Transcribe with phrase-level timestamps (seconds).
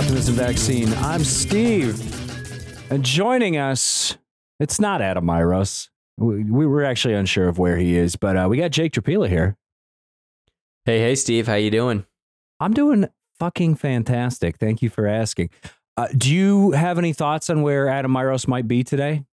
[0.00, 0.94] Optimism Vaccine.
[0.94, 2.00] I'm Steve.
[2.90, 4.16] And joining us,
[4.58, 5.90] it's not Adam Myros.
[6.16, 9.28] We, we were actually unsure of where he is, but uh, we got Jake Trapila
[9.28, 9.58] here.
[10.86, 12.06] Hey, hey, Steve, how you doing?
[12.60, 14.56] I'm doing fucking fantastic.
[14.56, 15.50] Thank you for asking.
[15.98, 19.26] Uh, do you have any thoughts on where Adam Myros might be today?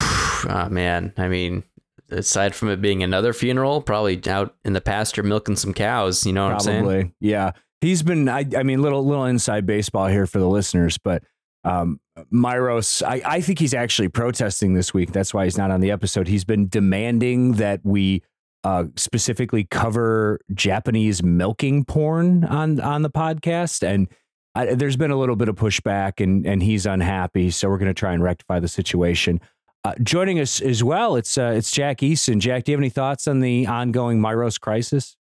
[0.00, 1.62] oh man, I mean,
[2.08, 6.24] aside from it being another funeral, probably out in the pasture milking some cows.
[6.24, 6.78] You know what Probably.
[6.78, 7.14] I'm saying?
[7.20, 7.52] Yeah.
[7.84, 11.22] He's been, I, I mean, little little inside baseball here for the listeners, but
[11.64, 12.00] um,
[12.32, 15.12] Myros, I, I think he's actually protesting this week.
[15.12, 16.26] That's why he's not on the episode.
[16.26, 18.22] He's been demanding that we
[18.64, 24.08] uh, specifically cover Japanese milking porn on on the podcast, and
[24.54, 27.50] I, there's been a little bit of pushback, and and he's unhappy.
[27.50, 29.42] So we're going to try and rectify the situation.
[29.84, 32.40] Uh, joining us as well, it's uh, it's Jack Easton.
[32.40, 35.16] Jack, do you have any thoughts on the ongoing Myros crisis?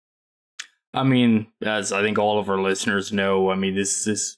[0.94, 4.36] I mean, as I think all of our listeners know, I mean this this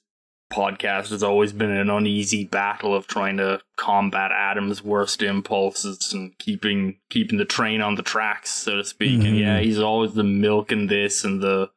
[0.53, 6.37] podcast has always been an uneasy battle of trying to combat Adam's worst impulses and
[6.37, 9.19] keeping keeping the train on the tracks, so to speak.
[9.19, 9.27] Mhm.
[9.27, 11.71] And yeah, he's always the milk and this and the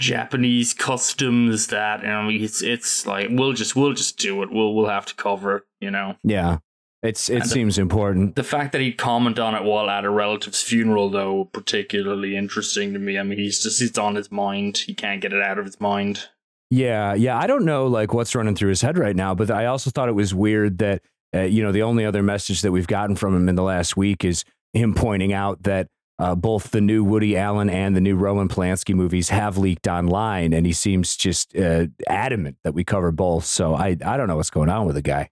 [0.00, 4.50] Japanese customs that, and I mean, it's it's like we'll just we'll just do it.
[4.50, 6.16] We'll we'll have to cover it, you know.
[6.24, 6.58] Yeah,
[7.04, 8.34] it's it And the- seems important.
[8.34, 12.92] The fact that he'd comment on it while at a relative's funeral, though, particularly interesting
[12.94, 13.18] to me.
[13.18, 14.78] I mean, he's just it's on his mind.
[14.78, 16.28] He can't get it out of his mind.
[16.70, 17.38] Yeah, yeah.
[17.38, 20.08] I don't know like what's running through his head right now, but I also thought
[20.08, 21.02] it was weird that
[21.34, 23.96] uh, you know the only other message that we've gotten from him in the last
[23.96, 25.88] week is him pointing out that
[26.18, 30.52] uh, both the new Woody Allen and the new Roman Polanski movies have leaked online,
[30.52, 33.44] and he seems just uh, adamant that we cover both.
[33.44, 35.28] So I I don't know what's going on with the guy.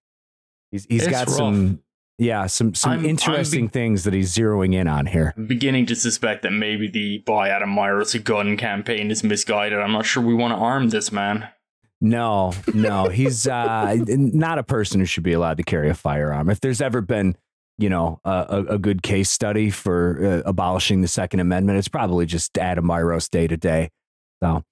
[0.72, 1.36] He's he's It's got rough.
[1.36, 1.80] some
[2.18, 5.32] yeah some some I'm- I'm interesting be- things that he's zeroing in on here.
[5.36, 9.78] I'm beginning to suspect that maybe the buy Adam Myers a gun campaign is misguided.
[9.78, 11.48] I'm not sure we want to arm this man.
[12.00, 16.50] No, no, he's uh, not a person who should be allowed to carry a firearm.
[16.50, 17.36] If there's ever been,
[17.78, 21.86] you know, a, a, a good case study for uh, abolishing the Second Amendment, it's
[21.86, 23.90] probably just Adam Myros day to day.
[24.42, 24.64] So,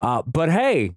[0.00, 0.90] uh, but hey,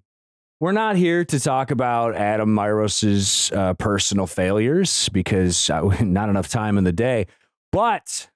[0.60, 6.48] we're not here to talk about Adam Myros's uh, personal failures because uh, not enough
[6.48, 7.26] time in the day.
[7.72, 8.28] But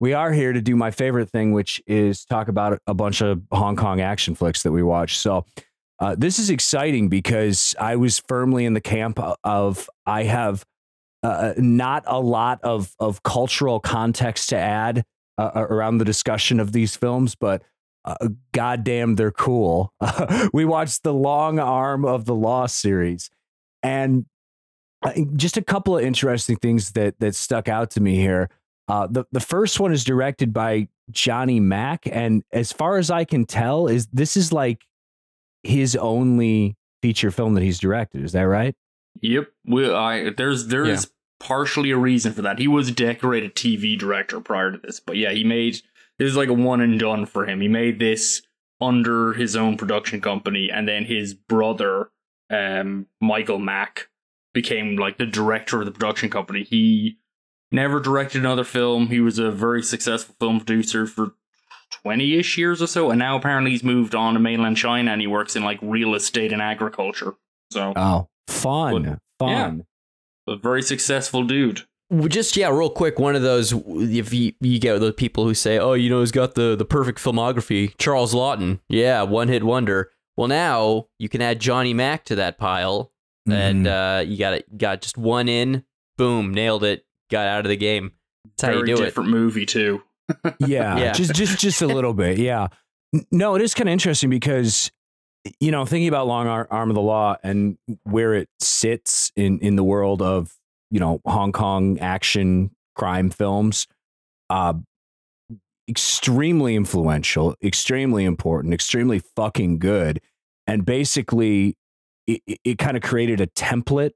[0.00, 3.42] we are here to do my favorite thing, which is talk about a bunch of
[3.52, 5.18] Hong Kong action flicks that we watch.
[5.18, 5.44] So.
[5.98, 10.62] Uh, this is exciting because I was firmly in the camp of I have
[11.22, 15.04] uh, not a lot of of cultural context to add
[15.38, 17.62] uh, around the discussion of these films, but
[18.06, 19.92] uh, goddamn, they're cool.
[20.52, 23.30] we watched the Long Arm of the Law series,
[23.82, 24.26] and
[25.02, 28.48] uh, just a couple of interesting things that that stuck out to me here.
[28.88, 33.24] Uh, the the first one is directed by Johnny Mak, and as far as I
[33.24, 34.82] can tell, is this is like
[35.64, 38.24] his only feature film that he's directed.
[38.24, 38.74] Is that right?
[39.22, 39.48] Yep.
[39.64, 42.58] We, I, there's there is partially a reason for that.
[42.58, 45.80] He was a decorated TV director prior to this, but yeah, he made
[46.18, 47.60] it was like a one and done for him.
[47.60, 48.42] He made this
[48.80, 52.10] under his own production company, and then his brother,
[52.50, 54.08] um, Michael Mak,
[54.52, 56.62] became like the director of the production company.
[56.64, 57.18] He
[57.72, 59.08] never directed another film.
[59.08, 61.32] He was a very successful film producer for
[62.02, 65.20] 20 ish years or so, and now apparently he's moved on to mainland China and
[65.20, 67.34] he works in like real estate and agriculture.
[67.72, 69.84] So, Oh, fun, Well, fun.
[70.48, 71.82] a very successful dude.
[72.10, 73.18] Well, Just yeah, real quick.
[73.18, 76.30] One of those if you, you get the people who say, "Oh, you know, he's
[76.30, 80.10] got the the perfect filmography." Charles Laughton, yeah, one hit wonder.
[80.36, 83.10] Well, now you can add Johnny Mak to that pile,
[83.50, 84.18] and Mhm.
[84.18, 84.78] uh, you got it.
[84.78, 85.84] Got just one in,
[86.16, 87.04] boom, nailed it.
[87.30, 88.12] Got out of the game.
[88.44, 89.06] That's how very you do it.
[89.06, 90.02] different movie too.
[90.60, 91.12] yeah, Yeah.
[91.12, 92.38] just just just a little bit.
[92.38, 92.68] Yeah.
[93.32, 94.92] No, it is kind of interesting because
[95.60, 99.58] you know, thinking about Long Ar- Arm of the Law and where it sits in
[99.60, 100.52] in the world of
[100.90, 103.86] you know Hong Kong action crime films,
[104.50, 104.74] uh,
[105.88, 110.20] extremely influential, extremely important, extremely fucking good,
[110.66, 111.76] and basically
[112.26, 114.12] it, it, it kind of created a template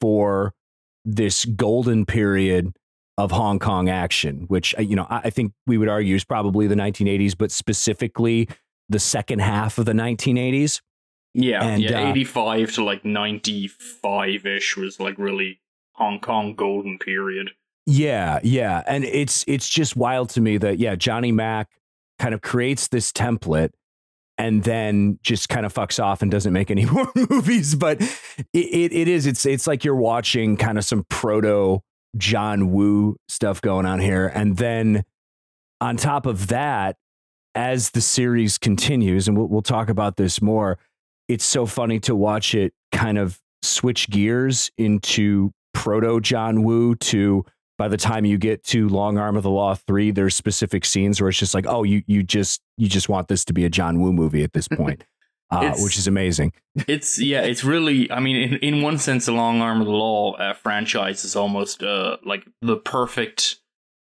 [0.00, 0.54] for
[1.04, 2.72] this golden period
[3.18, 6.24] of Hong Kong action, which uh, you know I I think we would argue is
[6.24, 8.48] probably the 1980s, but specifically
[8.88, 10.80] the second half of the 1980s.
[11.34, 15.61] Yeah, And, yeah, uh, 85 to like 95 ish was like really
[15.92, 17.50] Hong Kong golden period.
[17.86, 21.68] Yeah, yeah, and it's it's just wild to me that yeah, Johnny Mak
[22.18, 23.70] kind of creates this template
[24.38, 27.74] and then just kind of fucks off and doesn't make any more movies.
[27.74, 31.80] But it, it, it is it's it's like you're watching kind of some proto
[32.16, 35.04] John Woo stuff going on here, and then
[35.80, 36.96] on top of that,
[37.54, 40.78] as the series continues, and we'll, we'll talk about this more,
[41.28, 47.44] it's so funny to watch it kind of switch gears into proto John Woo to
[47.78, 51.20] by the time you get to Long Arm of the Law 3 there's specific scenes
[51.20, 53.70] where it's just like oh you you just you just want this to be a
[53.70, 55.04] John Woo movie at this point
[55.52, 56.52] uh, which is amazing.
[56.88, 59.92] It's yeah it's really I mean in, in one sense the Long Arm of the
[59.92, 63.56] Law uh, franchise is almost uh, like the perfect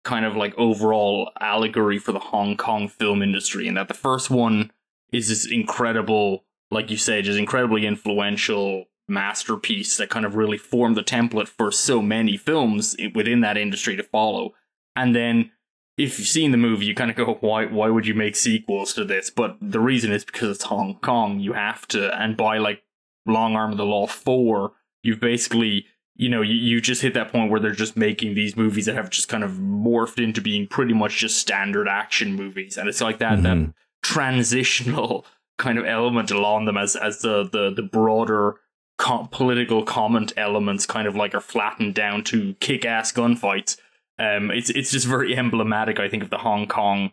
[0.04, 4.30] kind of like overall allegory for the Hong Kong film industry and that the first
[4.30, 4.70] one
[5.12, 10.96] is this incredible like you say just incredibly influential masterpiece that kind of really formed
[10.96, 14.54] the template for so many films within that industry to follow.
[14.96, 15.50] And then
[15.98, 18.94] if you've seen the movie, you kind of go, why why would you make sequels
[18.94, 19.30] to this?
[19.30, 21.40] But the reason is because it's Hong Kong.
[21.40, 22.82] You have to, and by like
[23.26, 24.72] Long Arm of the Law four,
[25.02, 25.86] you've basically
[26.16, 28.94] you know you, you just hit that point where they're just making these movies that
[28.94, 33.00] have just kind of morphed into being pretty much just standard action movies, and it's
[33.00, 33.64] like that mm-hmm.
[33.64, 35.26] that transitional
[35.58, 38.56] kind of element along them as as the the the broader
[39.00, 43.78] com- political comment elements kind of like are flattened down to kick ass gunfights.
[44.18, 47.10] Um, it's it's just very emblematic, I think, of the Hong Kong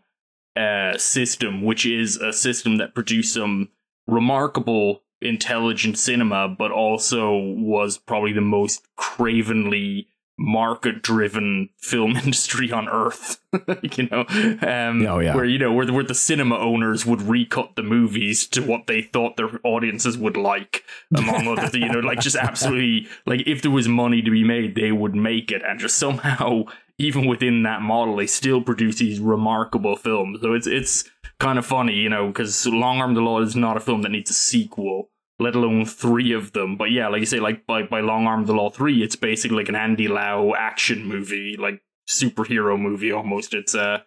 [0.55, 3.69] uh, system, which is a system that produced some
[4.05, 10.07] remarkable intelligent cinema, but also was probably the most cravenly
[10.37, 13.39] market driven film industry on earth
[13.97, 14.25] you know?
[14.61, 15.35] Um oh, yeah.
[15.35, 19.01] where you know where, where the cinema owners would recut the movies to what they
[19.01, 20.83] thought their audiences would like
[21.15, 24.75] among other you know like just absolutely like if there was money to be made
[24.75, 25.61] they would make it.
[25.65, 26.63] And just somehow
[26.97, 30.39] even within that model they still produce these remarkable films.
[30.41, 31.03] So it's it's
[31.39, 34.09] kind of funny you know because long arm the law is not a film that
[34.09, 36.77] needs a sequel let alone three of them.
[36.77, 39.15] But yeah, like you say, like by by Long Arm of the Law three, it's
[39.15, 43.53] basically like an Andy Lau action movie, like superhero movie almost.
[43.53, 44.03] It's a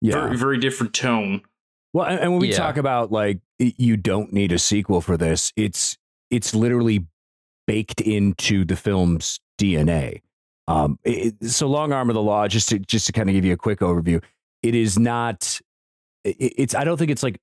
[0.00, 0.14] yeah.
[0.14, 1.42] very very different tone.
[1.92, 2.56] Well, and, and when we yeah.
[2.56, 5.96] talk about like you don't need a sequel for this, it's
[6.30, 7.06] it's literally
[7.66, 10.22] baked into the film's DNA.
[10.68, 13.44] Um, it, so Long Arm of the Law, just to just to kind of give
[13.44, 14.22] you a quick overview,
[14.62, 15.60] it is not.
[16.24, 17.40] It, it's I don't think it's like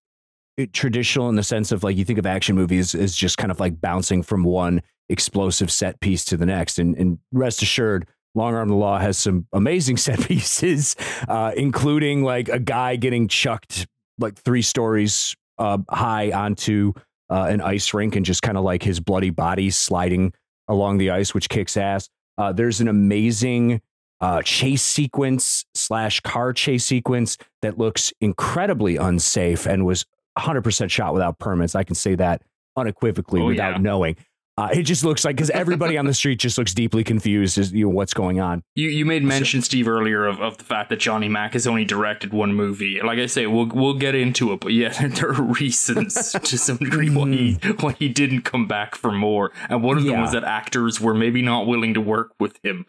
[0.74, 3.60] traditional in the sense of like you think of action movies as just kind of
[3.60, 6.80] like bouncing from one explosive set piece to the next.
[6.80, 10.96] And, and rest assured, Long Arm of the Law has some amazing set pieces,
[11.28, 13.88] uh, including like a guy getting chucked
[14.18, 16.94] like three stories uh, high onto
[17.30, 20.34] uh, an ice rink and just kind of like his bloody body sliding
[20.68, 22.10] along the ice, which kicks ass.
[22.38, 23.82] Uh, there's an amazing
[24.22, 30.06] uh, chase sequence slash car chase sequence that looks incredibly unsafe and was
[30.38, 31.76] 100% shot without permits.
[31.76, 32.42] I can say that
[32.76, 33.78] unequivocally oh, without yeah.
[33.78, 34.18] knowing.
[34.58, 37.74] Uh, it just looks like because everybody on the street just looks deeply confused as
[37.74, 38.64] you know what's going on.
[38.76, 41.68] You you made mention so, Steve earlier of, of the fact that Johnny Mak has
[41.68, 43.02] only directed one movie.
[43.02, 46.78] Like I say, we'll we'll get into it, but yeah, there are reasons to some
[46.78, 50.14] degree why he why he didn't come back for more, and one of yeah.
[50.14, 52.86] them was that actors were maybe not willing to work with him.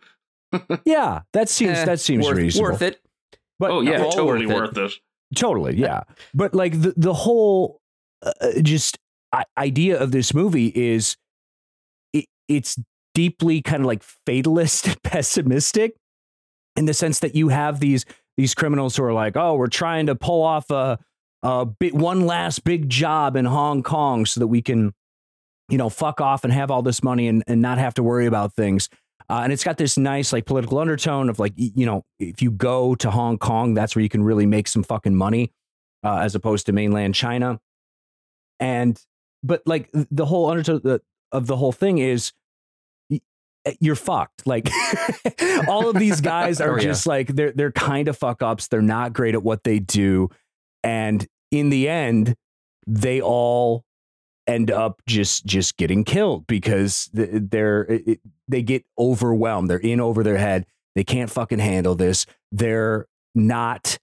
[0.84, 2.70] yeah, that seems eh, that seems worth, reasonable.
[2.70, 3.00] Worth it.
[3.58, 4.81] But oh yeah, totally worth it.
[4.81, 5.00] Worth it.
[5.34, 6.02] Totally, yeah.
[6.34, 7.81] But like the the whole
[8.23, 8.99] uh, uh just
[9.58, 11.16] idea of this movie is
[12.12, 12.78] it, it's
[13.14, 15.97] deeply kind of like fatalist, and pessimistic,
[16.76, 18.04] in the sense that you have these
[18.37, 20.99] these criminals who are like, oh, we're trying to pull off a
[21.42, 24.92] a bit one last big job in Hong Kong so that we can,
[25.68, 28.26] you know, fuck off and have all this money and, and not have to worry
[28.26, 28.88] about things.
[29.28, 32.50] Uh, and it's got this nice like political undertone of like you know if you
[32.50, 35.52] go to Hong Kong, that's where you can really make some fucking money,
[36.04, 37.61] uh, as opposed to mainland China.
[38.61, 39.00] And
[39.42, 41.00] but like the whole undertone
[41.33, 42.33] of the whole thing is
[43.11, 43.18] eh,
[43.80, 44.47] you're fucked.
[44.47, 44.68] Like
[45.68, 47.11] all of these guys are oh, just yeah.
[47.11, 48.68] like they're they're kind of fuck ups.
[48.68, 50.30] They're not great at what they do,
[50.85, 52.37] and in the end,
[52.87, 53.85] they all
[54.46, 59.68] end up just just getting killed because they're it, they get overwhelmed.
[59.70, 60.66] They're in over their head.
[60.94, 62.26] They can't fucking handle this.
[62.52, 63.98] They're not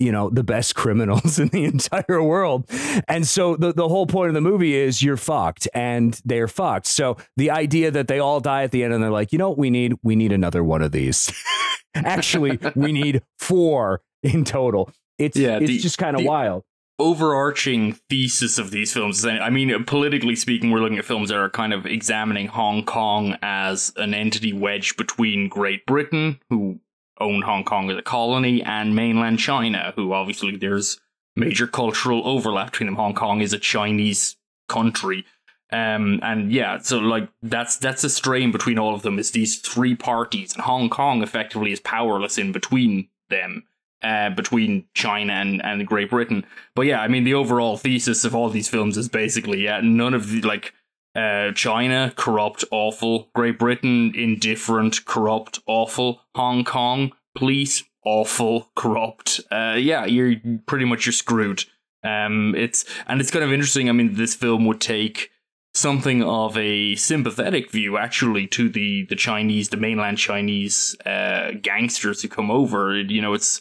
[0.00, 2.68] you know the best criminals in the entire world
[3.06, 6.86] and so the, the whole point of the movie is you're fucked and they're fucked
[6.86, 9.50] so the idea that they all die at the end and they're like you know
[9.50, 11.30] what we need we need another one of these
[11.94, 16.64] actually we need four in total it's yeah, it's the, just kind of wild
[17.00, 21.48] overarching thesis of these films I mean, politically speaking, we're looking at films that are
[21.48, 26.78] kind of examining Hong Kong as an entity wedged between Great Britain, who
[27.18, 31.00] owned Hong Kong as a colony, and mainland China, who obviously there's
[31.36, 32.96] major cultural overlap between them.
[32.96, 34.36] Hong Kong is a Chinese
[34.68, 35.24] country.
[35.72, 39.58] Um, and yeah, so like that's that's a strain between all of them is these
[39.58, 43.64] three parties, and Hong Kong effectively is powerless in between them.
[44.02, 46.44] Uh, between China and, and Great Britain.
[46.74, 50.14] But yeah, I mean, the overall thesis of all these films is basically yeah, none
[50.14, 50.74] of the like
[51.14, 53.28] uh, China corrupt, awful.
[53.34, 56.22] Great Britain indifferent, corrupt, awful.
[56.34, 59.40] Hong Kong police awful, corrupt.
[59.50, 61.64] Uh, yeah, you're pretty much you're screwed.
[62.02, 63.88] Um, it's and it's kind of interesting.
[63.88, 65.30] I mean, this film would take
[65.74, 72.22] something of a sympathetic view actually to the the Chinese, the mainland Chinese uh, gangsters
[72.22, 72.98] who come over.
[73.00, 73.60] You know, it's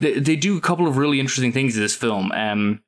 [0.00, 2.32] they, they do a couple of really interesting things in this film.
[2.32, 2.82] Um,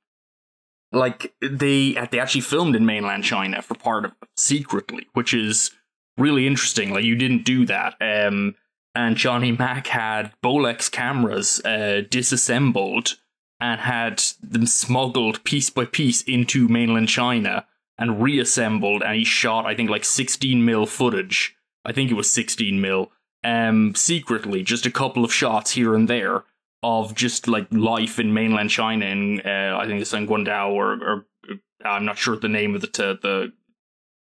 [0.93, 5.71] like they they actually filmed in mainland China for part of secretly, which is
[6.19, 6.93] really interesting.
[6.93, 7.95] Like you didn't do that.
[8.01, 8.55] Um,
[8.95, 13.17] and Johnny Mak had Bolex cameras uh, disassembled
[13.59, 17.67] and had them smuggled piece by piece into mainland China
[17.97, 19.03] and reassembled.
[19.03, 21.57] And he shot, I think, like 16 mil footage.
[21.85, 23.13] I think it was 16 mil.
[23.45, 26.45] Um, secretly, just a couple of shots here and there
[26.83, 30.93] of just like life in mainland China, in uh, I think it's in Guangdong or,
[30.93, 33.53] or uh, I'm not sure the name of the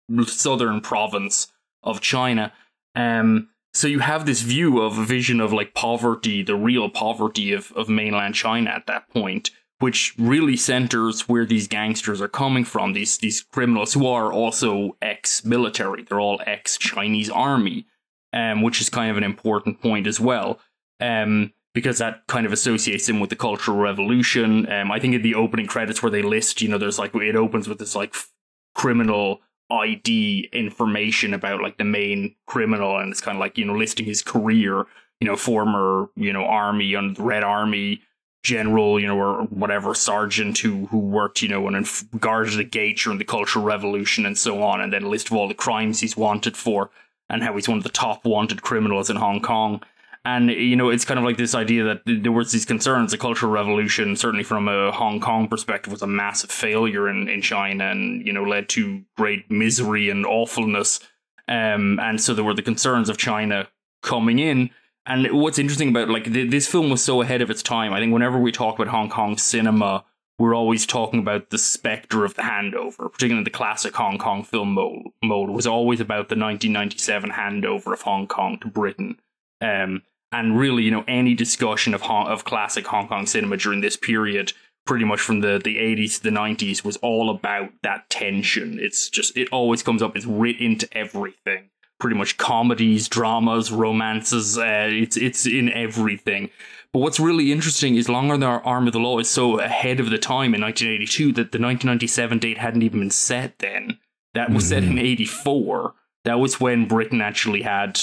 [0.10, 1.48] the southern province
[1.84, 2.52] of China.
[2.96, 7.54] Um, so you have this view of a vision of like poverty, the real poverty
[7.54, 12.66] of, of mainland China at that point, which really centers where these gangsters are coming
[12.66, 16.04] from, these these criminals who are also ex-military.
[16.04, 17.86] They're all ex-Chinese army,
[18.34, 20.60] um, which is kind of an important point as well.
[21.00, 24.72] Um, because that kind of associates him with the Cultural Revolution.
[24.72, 27.36] Um, I think in the opening credits where they list, you know, there's like it
[27.36, 28.32] opens with this like f-
[28.76, 33.76] criminal ID information about like the main criminal, and it's kind of like you know
[33.76, 34.86] listing his career,
[35.20, 38.02] you know, former you know army on the Red Army
[38.44, 41.88] general, you know, or whatever sergeant who who worked, you know, and
[42.20, 45.34] guarded the gate during the Cultural Revolution and so on, and then a list of
[45.34, 46.90] all the crimes he's wanted for,
[47.30, 49.84] and how he's one of the top wanted criminals in Hong Kong.
[50.30, 53.10] And you know, it's kind of like this idea that there was these concerns.
[53.10, 57.42] The Cultural Revolution, certainly from a Hong Kong perspective, was a massive failure in, in
[57.42, 61.00] China, and you know, led to great misery and awfulness.
[61.48, 63.70] Um, and so there were the concerns of China
[64.04, 64.70] coming in.
[65.08, 67.92] And what's interesting about like th- this film was so ahead of its time.
[67.92, 70.06] I think whenever we talk about Hong Kong cinema,
[70.38, 74.74] we're always talking about the specter of the handover, particularly the classic Hong Kong film
[74.74, 75.08] mode.
[75.24, 79.18] Mode was always about the 1997 handover of Hong Kong to Britain.
[79.60, 83.82] Um, and really, you know, any discussion of Hong- of classic Hong Kong cinema during
[83.82, 84.54] this period,
[84.86, 88.80] pretty much from the, the 80s to the 90s, was all about that tension.
[88.80, 91.70] It's just, it always comes up, it's writ into everything.
[92.00, 96.50] Pretty much comedies, dramas, romances, uh, it's, it's in everything.
[96.94, 100.10] But what's really interesting is longer Long Arm of the Law is so ahead of
[100.10, 104.00] the time in 1982 that the 1997 date hadn't even been set then.
[104.34, 104.70] That was mm-hmm.
[104.70, 105.94] set in 84.
[106.26, 108.00] That was when Britain actually had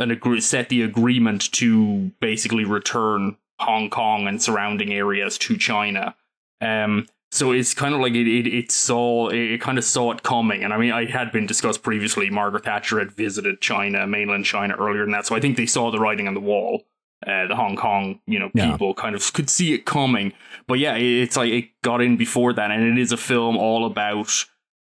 [0.00, 6.14] an agree- set the agreement to basically return Hong Kong and surrounding areas to China.
[6.60, 10.12] Um, so it's kind of like it, it, it saw it, it kind of saw
[10.12, 12.30] it coming, and I mean, I had been discussed previously.
[12.30, 15.90] Margaret Thatcher had visited China, mainland China, earlier than that, so I think they saw
[15.90, 16.84] the writing on the wall.
[17.26, 18.70] Uh, the Hong Kong, you know, yeah.
[18.70, 20.32] people kind of could see it coming.
[20.68, 23.84] But yeah, it's like it got in before that, and it is a film all
[23.84, 24.30] about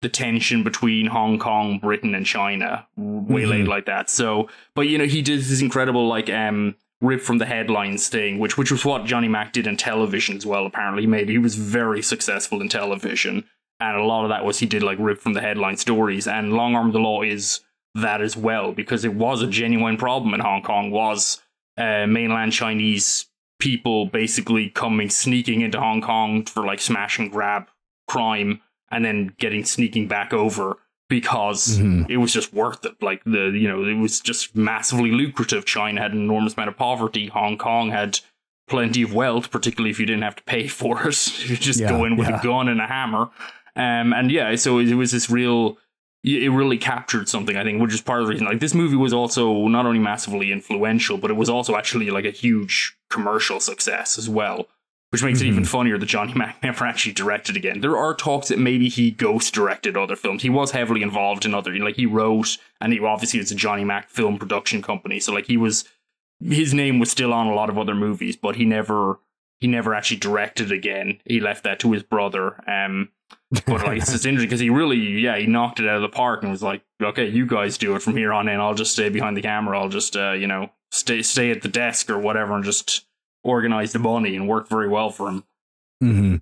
[0.01, 3.69] the tension between Hong Kong, Britain, and China, waylaid mm-hmm.
[3.69, 4.09] like that.
[4.09, 8.39] So, but you know, he did this incredible like um rip from the headlines thing,
[8.39, 10.65] which which was what Johnny Mak did in television as well.
[10.65, 13.43] Apparently, maybe he was very successful in television,
[13.79, 16.27] and a lot of that was he did like rip from the headline stories.
[16.27, 17.61] And Long Arm of the Law is
[17.95, 20.91] that as well because it was a genuine problem in Hong Kong.
[20.91, 21.41] Was
[21.77, 23.25] uh, mainland Chinese
[23.59, 27.67] people basically coming sneaking into Hong Kong for like smash and grab
[28.07, 30.77] crime and then getting sneaking back over
[31.09, 32.09] because mm-hmm.
[32.09, 33.01] it was just worth it.
[33.01, 35.65] Like the you know it was just massively lucrative.
[35.65, 37.27] China had an enormous amount of poverty.
[37.27, 38.19] Hong Kong had
[38.67, 41.49] plenty of wealth, particularly if you didn't have to pay for it.
[41.49, 42.39] you just yeah, go in with yeah.
[42.39, 43.29] a gun and a hammer.
[43.75, 45.77] Um, and yeah, so it was this real.
[46.21, 48.45] It really captured something, I think, which is part of the reason.
[48.45, 52.25] Like this movie was also not only massively influential, but it was also actually like
[52.25, 54.67] a huge commercial success as well
[55.11, 55.47] which makes mm-hmm.
[55.47, 55.71] it even mm-hmm.
[55.71, 57.81] funnier that Johnny Mak never actually directed again.
[57.81, 60.41] There are talks that maybe he ghost directed other films.
[60.41, 63.83] He was heavily involved in other, like he wrote, and he obviously it's a Johnny
[63.83, 65.85] Mak film production company, so like he was,
[66.39, 69.19] his name was still on a lot of other movies, but he never,
[69.59, 71.19] he never actually directed again.
[71.25, 72.63] He left that to his brother.
[72.69, 73.09] Um,
[73.51, 76.09] but like it's just interesting because he really, yeah, he knocked it out of the
[76.09, 78.59] park and was like, okay, you guys do it from here on in.
[78.59, 79.79] I'll just stay behind the camera.
[79.79, 83.05] I'll just, uh, you know, stay stay at the desk or whatever and just
[83.43, 85.43] organized the money and worked very well for him.
[86.03, 86.35] Mm-hmm.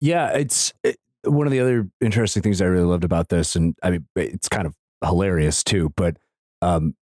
[0.00, 3.74] Yeah, it's it, one of the other interesting things I really loved about this, and
[3.82, 4.74] I mean, it's kind of
[5.04, 5.92] hilarious too.
[5.96, 6.16] But
[6.62, 6.94] um,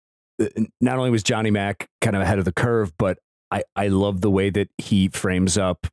[0.81, 3.19] not only was Johnny Mak kind of ahead of the curve, but
[3.51, 5.87] I I love the way that he frames up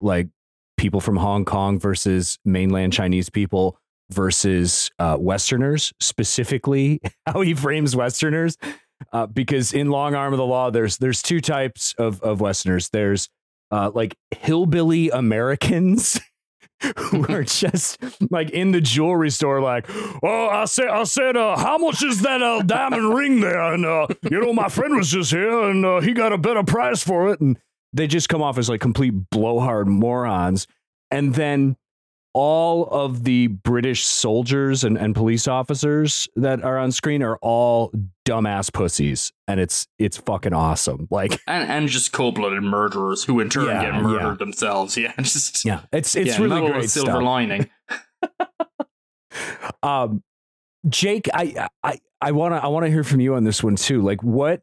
[0.00, 0.28] like
[0.76, 3.78] people from Hong Kong versus mainland Chinese people
[4.10, 8.56] versus uh, Westerners, specifically how he frames Westerners.
[9.12, 12.88] Uh, because in Long Arm of the Law, there's there's two types of of Westerners.
[12.90, 13.28] There's
[13.70, 16.20] uh, like hillbilly Americans
[16.96, 19.86] who are just like in the jewelry store, like,
[20.22, 23.72] oh, I said, I said, uh, how much is that uh, diamond ring there?
[23.72, 26.62] And uh, you know, my friend was just here, and uh, he got a better
[26.62, 27.40] price for it.
[27.40, 27.58] And
[27.92, 30.66] they just come off as like complete blowhard morons.
[31.10, 31.76] And then
[32.32, 37.92] all of the British soldiers and, and police officers that are on screen are all
[38.24, 41.08] dumbass pussies, and it's it's fucking awesome.
[41.10, 44.34] Like and and just cold blooded murderers who in turn Yeah, get murdered yeah.
[44.38, 44.96] themselves.
[44.96, 47.22] Yeah, just yeah, it's it's yeah, really great silver stuff.
[47.22, 47.68] lining.
[49.82, 50.22] Um,
[50.88, 53.76] Jake, I I I want to I want to hear from you on this one
[53.76, 54.02] too.
[54.02, 54.62] Like, what?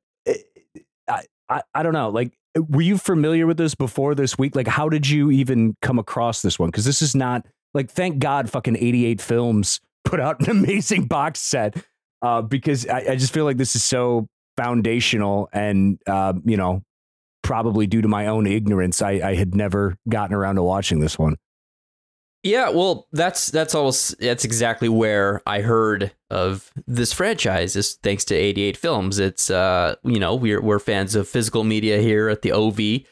[1.09, 2.09] I, I I don't know.
[2.09, 4.55] Like, were you familiar with this before this week?
[4.55, 6.69] Like, how did you even come across this one?
[6.69, 7.45] Because this is not
[7.77, 11.77] like, thank God, fucking eighty eight films put out an amazing box set.
[12.21, 16.83] Uh, because I, I just feel like this is so foundational, and um, you know,
[17.43, 21.17] probably due to my own ignorance, I I had never gotten around to watching this
[21.17, 21.37] one.
[22.43, 27.75] Yeah, well, that's that's almost that's exactly where I heard of this franchise.
[27.75, 29.19] Is thanks to 88 Films.
[29.19, 33.05] It's uh, you know, we're we're fans of physical media here at the OV,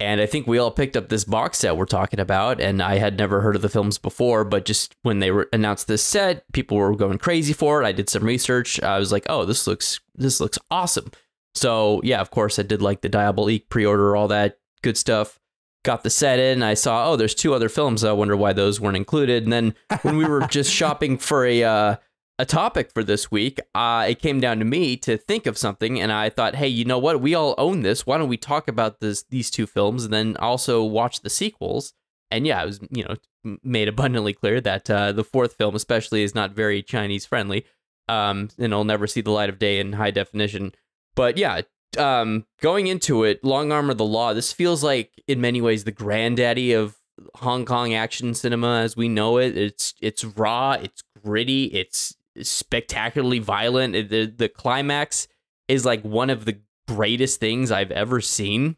[0.00, 2.60] and I think we all picked up this box set we're talking about.
[2.60, 5.88] And I had never heard of the films before, but just when they were announced
[5.88, 7.86] this set, people were going crazy for it.
[7.86, 8.80] I did some research.
[8.82, 11.10] I was like, oh, this looks this looks awesome.
[11.54, 15.40] So yeah, of course, I did like the Diabolik pre-order, all that good stuff
[15.84, 16.62] got the set in.
[16.62, 18.04] I saw, oh, there's two other films.
[18.04, 19.44] I wonder why those weren't included.
[19.44, 21.96] And then when we were just shopping for a uh,
[22.38, 26.00] a topic for this week, uh, it came down to me to think of something,
[26.00, 27.20] and I thought, hey, you know what?
[27.20, 28.06] We all own this.
[28.06, 31.94] Why don't we talk about this these two films and then also watch the sequels?
[32.30, 33.16] And yeah, it was you know
[33.64, 37.64] made abundantly clear that uh, the fourth film, especially, is not very Chinese friendly,
[38.08, 40.72] um, and it'll never see the light of day in high definition.
[41.16, 41.62] But yeah,
[41.96, 45.82] um, going into it, Long Arm of the Law, this feels like in many ways
[45.82, 46.96] the granddaddy of
[47.36, 49.56] Hong Kong action cinema as we know it.
[49.56, 52.14] It's it's raw, it's gritty, it's
[52.46, 53.92] spectacularly violent.
[54.10, 55.28] The the climax
[55.68, 58.76] is like one of the greatest things I've ever seen.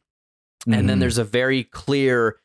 [0.66, 1.00] And then Mhm.
[1.00, 2.36] there's a very clear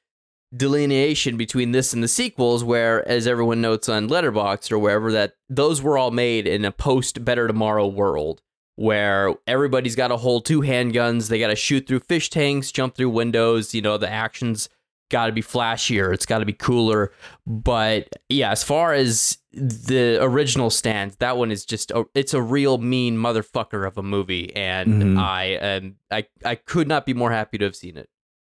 [0.56, 5.34] delineation between this and the sequels where as everyone notes on letterboxd or wherever that
[5.50, 8.42] those were all made in a post better tomorrow world
[8.78, 12.96] where everybody's got to hold two handguns they got to shoot through fish tanks jump
[12.96, 14.70] through windows you know the actions
[15.12, 17.12] got to be flashier it's got to be cooler
[17.46, 22.42] but yeah as far as the original stands that one is just a, it's a
[22.42, 25.20] real mean motherfucker of a movie and Mhm.
[25.20, 28.10] i am i i could not be more happy to have seen it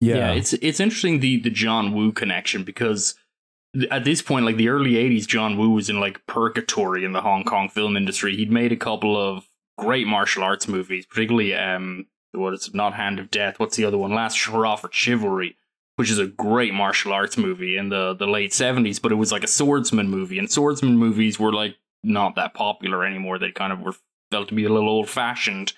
[0.00, 0.32] Yeah.
[0.32, 3.14] it's it's interesting the the John Woo connection because
[3.90, 7.20] at this point, like the early '80s, John Woo was in like purgatory in the
[7.20, 8.34] Hong Kong film industry.
[8.34, 9.44] He'd made a couple of
[9.76, 13.58] great martial arts movies, particularly um, what is it, not Hand of Death?
[13.58, 14.14] What's the other one?
[14.14, 15.56] Last Hurrah for Chivalry,
[15.96, 19.00] which is a great martial arts movie in the the late '70s.
[19.00, 23.04] But it was like a swordsman movie, and swordsman movies were like not that popular
[23.04, 23.38] anymore.
[23.38, 23.94] They kind of were
[24.30, 25.72] felt to be a little old fashioned.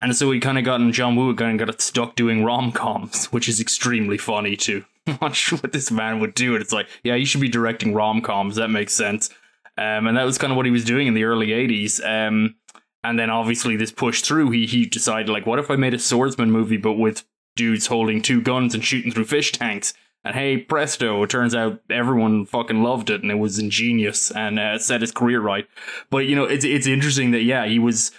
[0.00, 2.72] And so he kind of got in John Woo kind of got stuck doing rom
[2.72, 4.84] coms, which is extremely funny to
[5.20, 6.54] watch what this man would do.
[6.54, 8.56] And it's like, yeah, you should be directing rom coms.
[8.56, 9.30] That makes sense.
[9.78, 12.04] Um, and that was kind of what he was doing in the early 80s.
[12.04, 12.56] Um,
[13.04, 14.50] and then obviously this pushed through.
[14.50, 17.24] He, he decided, like, what if I made a swordsman movie, but with
[17.56, 19.94] dudes holding two guns and shooting through fish tanks?
[20.24, 24.58] And hey, presto, it turns out everyone fucking loved it and it was ingenious and
[24.58, 25.66] uh, set his career right.
[26.10, 28.12] But, you know, it's, it's interesting that, yeah, he was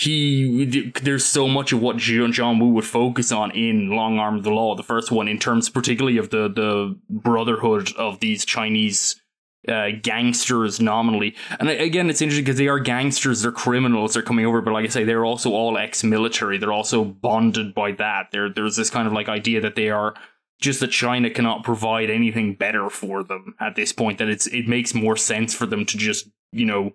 [0.00, 0.64] he
[1.02, 4.44] there's so much of what John John Woo would focus on in Long Arm of
[4.44, 9.19] the Law, the first one, in terms particularly of the the brotherhood of these Chinese
[9.68, 11.36] uh, gangsters nominally.
[11.58, 14.84] And again, it's interesting because they are gangsters, they're criminals, they're coming over, but like
[14.84, 16.58] I say, they're also all ex-military.
[16.58, 18.30] They're also bonded by that.
[18.32, 20.14] There, there's this kind of like idea that they are
[20.60, 24.18] just that China cannot provide anything better for them at this point.
[24.18, 26.92] That it's it makes more sense for them to just you know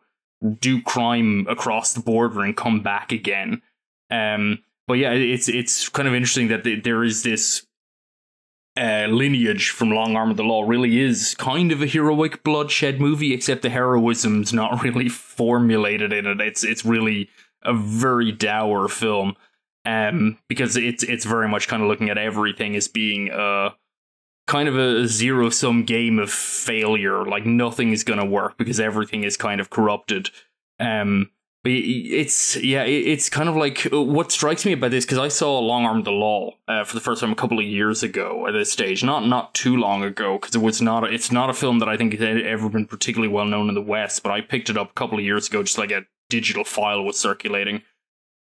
[0.59, 3.61] do crime across the border and come back again.
[4.11, 7.64] Um, but yeah, it's it's kind of interesting that th- there is this
[8.77, 10.63] uh, lineage from Long Arm of the Law.
[10.63, 16.25] Really is kind of a heroic bloodshed movie, except the heroism's not really formulated in
[16.25, 16.41] it.
[16.41, 17.29] It's it's really
[17.63, 19.35] a very dour film.
[19.85, 23.69] Um, because it's it's very much kind of looking at everything as being uh
[24.47, 27.25] kind of a zero sum game of failure.
[27.25, 30.29] Like nothing is going to work because everything is kind of corrupted.
[30.79, 31.31] Um,
[31.65, 35.57] it's yeah, it's kind of like uh, what strikes me about this because I saw
[35.59, 38.51] Long Arm the Law uh, for the first time a couple of years ago at
[38.51, 41.79] this stage, not not too long ago because it was not it's not a film
[41.79, 44.69] that I think had ever been particularly well known in the West, but I picked
[44.69, 47.81] it up a couple of years ago, just like a digital file was circulating.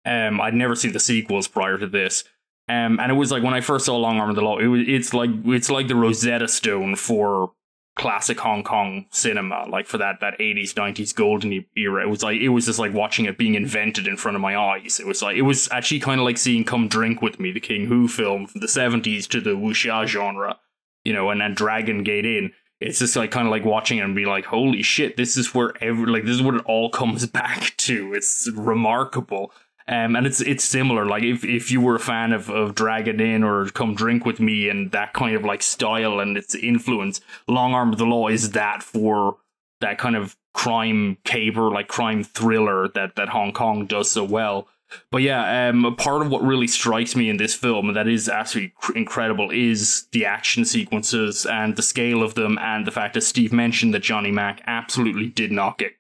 [0.05, 2.25] Um, I'd never seen the sequels prior to this.
[2.69, 4.83] Um, and it was like when I first saw Long Arm the Law, it was
[4.87, 7.53] it's like it's like the Rosetta Stone for
[8.01, 12.03] classic Hong Kong cinema, like for that that eighties nineties golden era.
[12.03, 14.57] It was like it was just like watching it being invented in front of my
[14.57, 14.99] eyes.
[14.99, 17.61] It was like it was actually kind of like seeing Come Drink with Me, the
[17.61, 20.59] King Hu film from the seventies to the wuxia genre,
[21.05, 22.53] you know, and then Dragon Gate Inn.
[22.81, 25.55] It's just like kind of like watching it and be like, holy shit, this is
[25.55, 28.15] where every like this is what it all comes back to.
[28.15, 29.53] It's remarkable.
[29.91, 31.05] Um, and it's it's similar.
[31.05, 34.39] Like if, if you were a fan of, of Dragon Inn or Come Drink with
[34.39, 38.29] Me and that kind of like style and its influence, Long Arm of the Law
[38.29, 39.39] is that for
[39.81, 44.69] that kind of crime caper, like crime thriller that that Hong Kong does so well.
[45.11, 48.29] But yeah, um, part of what really strikes me in this film, and that is
[48.29, 53.23] absolutely incredible, is the action sequences and the scale of them, and the fact that
[53.23, 55.93] Steve mentioned that Johnny Mak absolutely did not get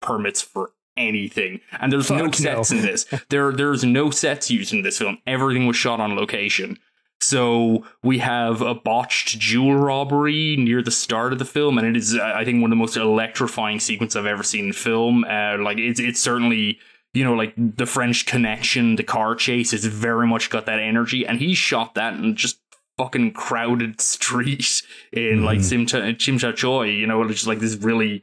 [0.00, 1.60] permits for anything.
[1.80, 2.78] And there's Fuck no sets no.
[2.78, 3.06] in this.
[3.30, 5.18] There there's no sets used in this film.
[5.26, 6.78] Everything was shot on location.
[7.20, 11.96] So we have a botched jewel robbery near the start of the film, and it
[11.96, 15.24] is, I think, one of the most electrifying sequences I've ever seen in film.
[15.24, 16.78] Uh, like it's it's certainly
[17.14, 21.26] you know like the French Connection, the car chase is very much got that energy,
[21.26, 22.60] and he shot that in just
[22.98, 24.82] fucking crowded street
[25.12, 25.44] in mm.
[25.44, 28.22] like Sim Chim Cha Choi, you know, just like this really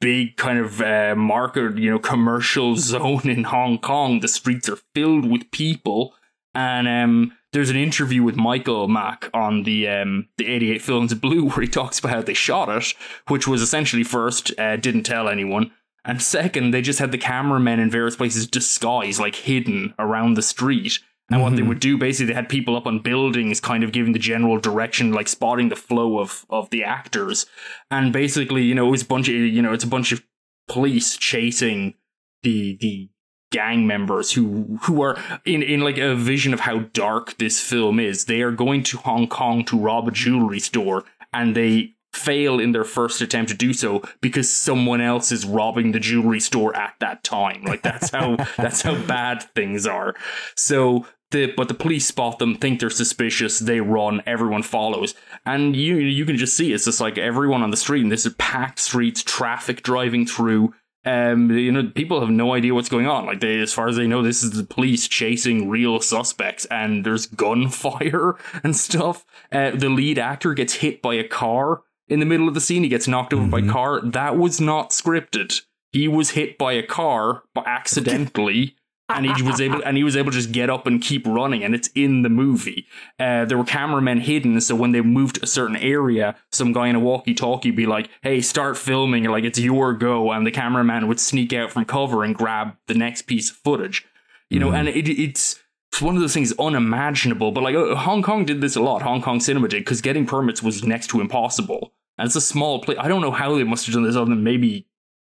[0.00, 4.20] big kind of uh, market, you know, commercial zone in Hong Kong.
[4.20, 6.14] The streets are filled with people,
[6.54, 11.48] and um, there's an interview with Michael Mak on the um, the 88 Films Blue
[11.48, 12.94] where he talks about how they shot it,
[13.28, 15.72] which was essentially first uh, didn't tell anyone.
[16.04, 20.42] And second, they just had the cameramen in various places disguised, like hidden around the
[20.42, 21.00] street.
[21.30, 21.56] And what mm-hmm.
[21.56, 24.58] they would do, basically, they had people up on buildings, kind of giving the general
[24.58, 27.46] direction, like spotting the flow of of the actors.
[27.90, 30.22] And basically, you know, it was a bunch of, you know, it's a bunch of
[30.68, 31.94] police chasing
[32.42, 33.10] the the
[33.50, 38.00] gang members who who are in in like a vision of how dark this film
[38.00, 38.24] is.
[38.24, 42.72] They are going to Hong Kong to rob a jewelry store, and they fail in
[42.72, 46.94] their first attempt to do so because someone else is robbing the jewelry store at
[47.00, 50.14] that time like that's how that's how bad things are
[50.56, 55.14] so the, but the police spot them, think they're suspicious, they run, everyone follows.
[55.44, 58.26] And you you can just see it's just like everyone on the street, and this
[58.26, 60.74] is packed streets, traffic driving through.
[61.04, 63.24] Um, you know, people have no idea what's going on.
[63.24, 67.04] Like they, as far as they know, this is the police chasing real suspects, and
[67.04, 69.24] there's gunfire and stuff.
[69.52, 72.82] Uh, the lead actor gets hit by a car in the middle of the scene.
[72.82, 73.50] He gets knocked over mm-hmm.
[73.50, 74.00] by a car.
[74.02, 75.62] That was not scripted.
[75.92, 78.76] He was hit by a car, but accidentally
[79.08, 81.64] and he was able and he was able to just get up and keep running
[81.64, 82.86] and it's in the movie.
[83.18, 86.88] Uh, there were cameramen hidden so when they moved to a certain area some guy
[86.88, 91.08] in a walkie-talkie be like hey start filming like it's your go and the cameraman
[91.08, 94.06] would sneak out from cover and grab the next piece of footage.
[94.50, 94.78] You know mm.
[94.78, 98.60] and it, it's it's one of those things unimaginable but like uh, hong kong did
[98.60, 99.02] this a lot.
[99.02, 101.92] Hong kong cinema did because getting permits was next to impossible.
[102.18, 104.30] And it's a small place i don't know how they must have done this other
[104.30, 104.86] than maybe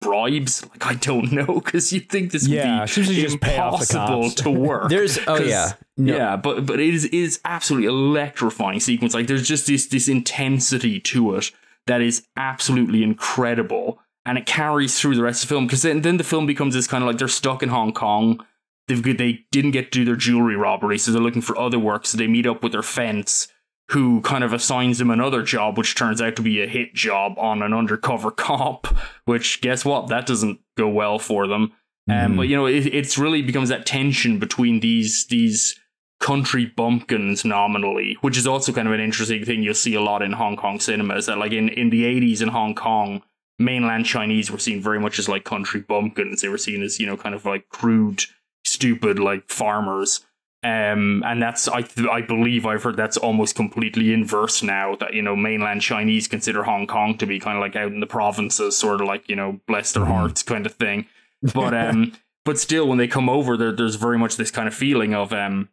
[0.01, 0.65] bribes?
[0.71, 4.89] Like I don't know because you think this yeah, would be impossible to work.
[4.91, 5.73] There's oh yeah.
[5.97, 6.17] No.
[6.17, 9.13] Yeah, but but it is it is absolutely electrifying sequence.
[9.13, 11.51] Like there's just this this intensity to it
[11.87, 15.67] that is absolutely incredible, and it carries through the rest of the film.
[15.67, 18.43] Because then then the film becomes this kind of like they're stuck in Hong Kong.
[18.89, 22.07] They've they didn't get to do their jewelry robbery, so they're looking for other work.
[22.07, 23.49] So they meet up with their fence
[23.90, 27.35] who kind of assigns him another job, which turns out to be a hit job
[27.38, 28.87] on an undercover cop.
[29.24, 30.09] Which guess what?
[30.09, 31.72] That doesn't go well for them.
[32.09, 32.24] Mm.
[32.24, 35.79] Um, but you know, it, it's really becomes that tension between these these
[36.20, 40.22] country bumpkins nominally, which is also kind of an interesting thing you'll see a lot
[40.22, 41.26] in Hong Kong cinemas.
[41.26, 43.22] That like in in the eighties in Hong Kong,
[43.59, 46.42] mainland Chinese were seen very much as like country bumpkins.
[46.42, 48.22] They were seen as you know kind of like crude,
[48.64, 50.24] stupid like farmers
[50.62, 54.94] um, and that's I I believe I've heard that's almost completely inverse now.
[54.96, 58.01] That you know mainland Chinese consider Hong Kong to be kind of like out in
[58.01, 60.12] the provinces, sort of like you know bless their mm-hmm.
[60.12, 61.07] hearts kind of thing.
[61.55, 62.12] But um,
[62.44, 65.33] but still, when they come over, there there's very much this kind of feeling of
[65.33, 65.70] um,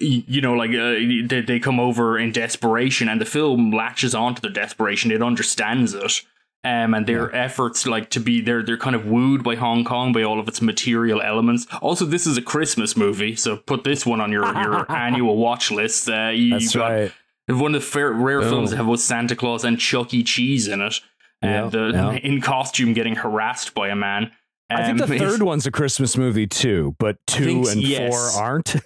[0.00, 0.94] you know, like uh,
[1.26, 5.10] they they come over in desperation, and the film latches onto their desperation.
[5.10, 6.22] It understands it,
[6.64, 7.44] um, and their yeah.
[7.44, 10.48] efforts like to be they're they're kind of wooed by Hong Kong by all of
[10.48, 11.66] its material elements.
[11.82, 15.70] Also, this is a Christmas movie, so put this one on your your annual watch
[15.70, 16.08] list.
[16.08, 17.12] Uh, you, That's got, right.
[17.48, 18.48] One of the fair, rare Boom.
[18.50, 20.22] films that have both Santa Claus and Chuck E.
[20.22, 21.00] Cheese in it,
[21.42, 22.12] and yeah, the, yeah.
[22.22, 24.30] in costume getting harassed by a man.
[24.70, 28.34] I think the Um, third one's a Christmas movie too, but two think- and yes.
[28.34, 28.76] four aren't.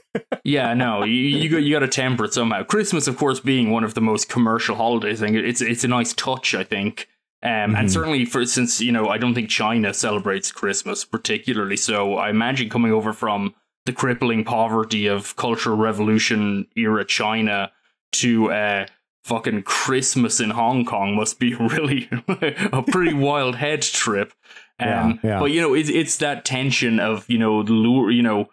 [0.43, 2.64] yeah, no, you you got you got to temper it somehow.
[2.64, 5.88] Christmas, of course, being one of the most commercial holidays, I think it's it's a
[5.88, 6.53] nice touch.
[6.57, 7.07] I think,
[7.42, 7.79] um, Mhm.
[7.79, 12.31] and certainly for since you know I don't think China celebrates Christmas particularly, so I
[12.31, 13.55] imagine coming over from
[13.87, 17.70] the crippling poverty of Cultural Revolution era China
[18.12, 18.87] to uh,
[19.24, 22.09] fucking Christmas in Hong Kong must be really
[22.72, 24.33] a pretty wild head trip.
[24.81, 25.38] Um, Yeah, yeah.
[25.40, 28.48] But you know, it's it's that tension of you know the lure, you know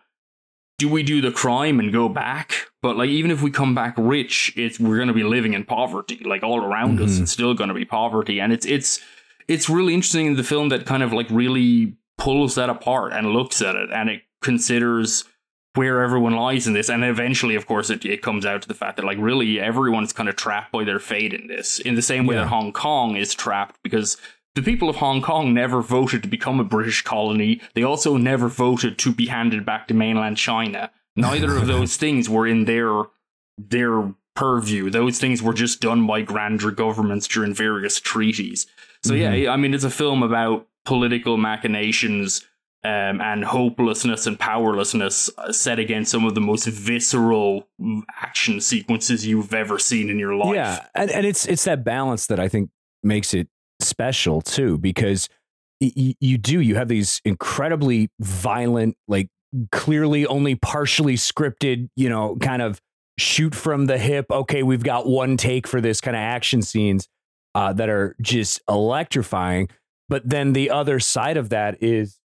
[0.77, 2.67] do we do the crime and go back?
[2.85, 5.63] But like even if we come back rich, it's we're going to be living in
[5.65, 6.21] poverty.
[6.23, 7.21] Like all around us, Mhm.
[7.23, 8.99] it's still going to be poverty, and it's it's
[9.47, 13.33] it's really interesting in the film that kind of like really pulls that apart and
[13.33, 15.23] looks at it, and it considers
[15.73, 18.73] where everyone lies in this, and eventually, of course, it, it comes out to the
[18.73, 22.01] fact that like really everyone's kind of trapped by their fate in this, in the
[22.01, 22.41] same way Yeah.
[22.43, 24.15] that Hong Kong is trapped because
[24.53, 27.59] the people of Hong Kong never voted to become a British colony.
[27.73, 30.91] They also never voted to be handed back to mainland China.
[31.15, 33.03] Neither of those things were in their
[33.57, 34.89] their purview.
[34.89, 38.67] Those things were just done by grander governments during various treaties.
[39.03, 42.45] So yeah, I mean, it's a film about political machinations
[42.85, 48.61] um, and hopelessness and powerlessness uh, set against some of the most visceral mm, action
[48.61, 50.53] sequences you've ever seen in your life.
[50.53, 52.69] Yeah, and, and it's it's that balance that I think
[53.01, 53.47] makes it
[53.79, 55.29] special too, because
[55.81, 59.29] y- you do you have these incredibly violent, like
[59.71, 62.81] clearly only partially scripted, you know, kind of
[63.17, 64.25] shoot from the hip.
[64.29, 67.07] Okay, we've got one take for this kind of action scenes
[67.53, 69.69] uh, that are just electrifying.
[70.09, 72.19] But then the other side of that is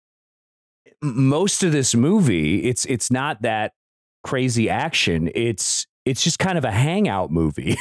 [1.03, 2.65] most of this movie.
[2.65, 3.73] It's it's not that
[4.25, 5.31] crazy action.
[5.35, 7.77] It's it's just kind of a hangout movie.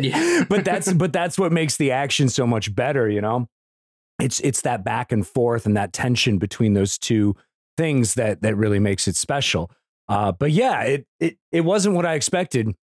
[0.00, 0.44] Yeah.
[0.48, 3.48] but that's but that's what makes the action so much better, you know?
[4.20, 7.36] It's it's that back and forth and that tension between those two
[7.76, 9.70] things that that really makes it special.
[10.08, 12.74] Uh, but yeah, it it it wasn't what I expected,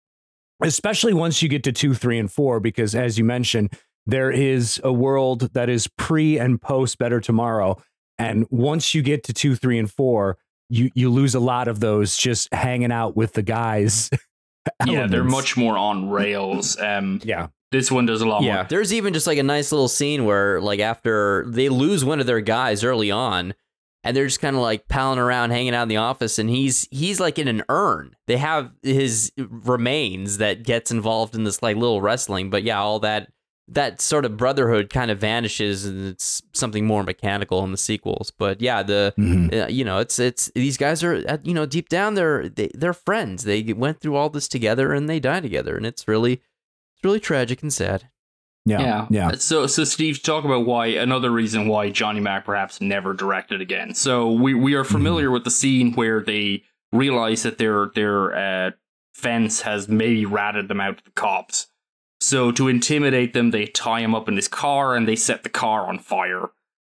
[0.63, 3.73] especially once you get to two, three, and four, because as you mentioned,
[4.07, 7.81] there is a world that is pre and post Better Tomorrow,
[8.19, 11.81] and once you get to two, three, and four, you you lose a lot of
[11.81, 14.11] those just hanging out with the guys.
[14.87, 16.79] yeah, they're much more on rails.
[16.81, 17.49] Um, yeah.
[17.73, 18.65] this one does a lot Yeah, more.
[18.65, 22.27] there's even just like a nice little scene where, like, after they lose one of
[22.27, 23.55] their guys early on,
[24.05, 26.89] and they're just kind of like palling around, hanging out in the office, and he's
[26.91, 28.15] he's like in an urn.
[28.27, 32.99] They have his remains that gets involved in this like little wrestling, but yeah, all
[33.01, 33.29] that
[33.69, 38.31] that sort of brotherhood kind of vanishes, and it's something more mechanical in the sequels.
[38.37, 39.65] But yeah, the Mhm.
[39.65, 42.71] uh, you know, it's it's these guys are uh, you know deep down they're they,
[42.75, 43.45] they're friends.
[43.45, 47.21] They went through all this together and they die together, and it's really it's really
[47.21, 48.09] tragic and sad.
[48.65, 49.07] Yeah.
[49.11, 49.33] Yeah.
[49.33, 53.95] So, so Steve, talk about why another reason why Johnny Mak perhaps never directed again.
[53.95, 58.71] So we we are familiar with the scene where they realize that their their uh,
[59.15, 61.69] fence has maybe ratted them out to the cops.
[62.21, 65.49] So to intimidate them, they tie him up in his car and they set the
[65.49, 66.51] car on fire.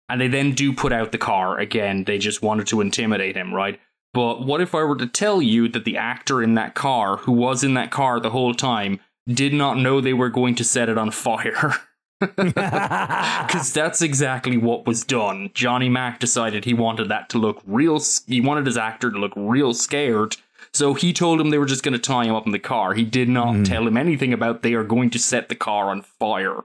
[0.10, 2.04] And they then do put out the car again.
[2.04, 3.80] They just wanted to intimidate him, right?
[4.14, 7.32] But what if I were to tell you that the actor in that car, who
[7.32, 9.00] was in that car the whole time,
[9.32, 11.74] did not know they were going to set it on fire?
[12.22, 15.50] Because that's exactly what was done.
[15.56, 18.00] Johnny Mak decided he wanted that to look real.
[18.28, 20.36] He wanted his actor to look real scared.
[20.74, 22.94] So he told him they were just going to tie him up in the car.
[22.94, 23.66] He did not Mm.
[23.68, 26.62] tell him anything about they are going to set the car on fire.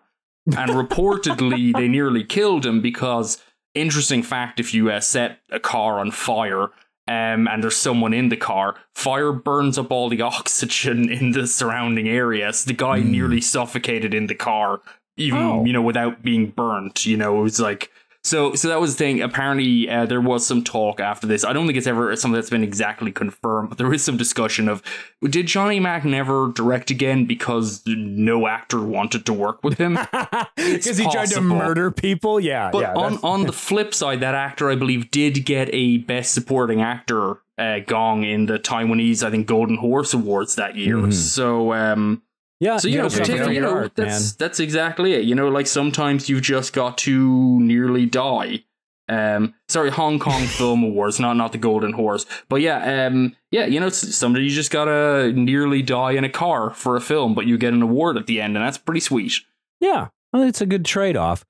[0.47, 3.43] And reportedly, they nearly killed him because,
[3.75, 6.69] interesting fact, if you uh, set a car on fire,
[7.09, 11.47] um, and there's someone in the car, fire burns up all the oxygen in the
[11.47, 12.65] surrounding areas.
[12.65, 13.07] The guy Mm.
[13.11, 14.81] nearly suffocated in the car,
[15.17, 15.65] even Oh.
[15.65, 17.07] you know without being burnt.
[17.07, 17.91] You know, it was like
[18.27, 18.55] so.
[18.55, 19.23] So that was the thing.
[19.23, 21.45] Apparently, uh, there was some talk after this.
[21.45, 24.69] I don't think it's ever something that's been exactly confirmed, but there is some discussion
[24.69, 24.83] of
[25.23, 29.99] did Johnny Mak never direct again because no actor wanted to work with him.
[30.57, 32.41] Because he tried to murder people.
[32.41, 32.71] Yeah.
[32.71, 36.35] But yeah, on, on the flip side, that actor, I believe, did get a Best
[36.35, 40.97] Supporting Actor uh, gong in the Taiwanese, I think, Golden Horse Awards that year.
[40.97, 41.13] Mhm.
[41.13, 42.23] So, um,
[42.61, 42.77] yeah.
[42.77, 44.09] so you know, particularly, you know, apart, man.
[44.09, 45.25] that's that's exactly it.
[45.25, 48.65] You know, like sometimes you've just got to nearly die.
[49.09, 53.67] Um, sorry, Hong Kong Film Awards, not not the Golden Horse, but yeah, um, yeah,
[53.67, 57.47] you know, somebody you just gotta nearly die in a car for a film, but
[57.47, 59.35] you get an award at the end, and that's pretty sweet.
[59.81, 61.45] Yeah, well, it's a good trade off.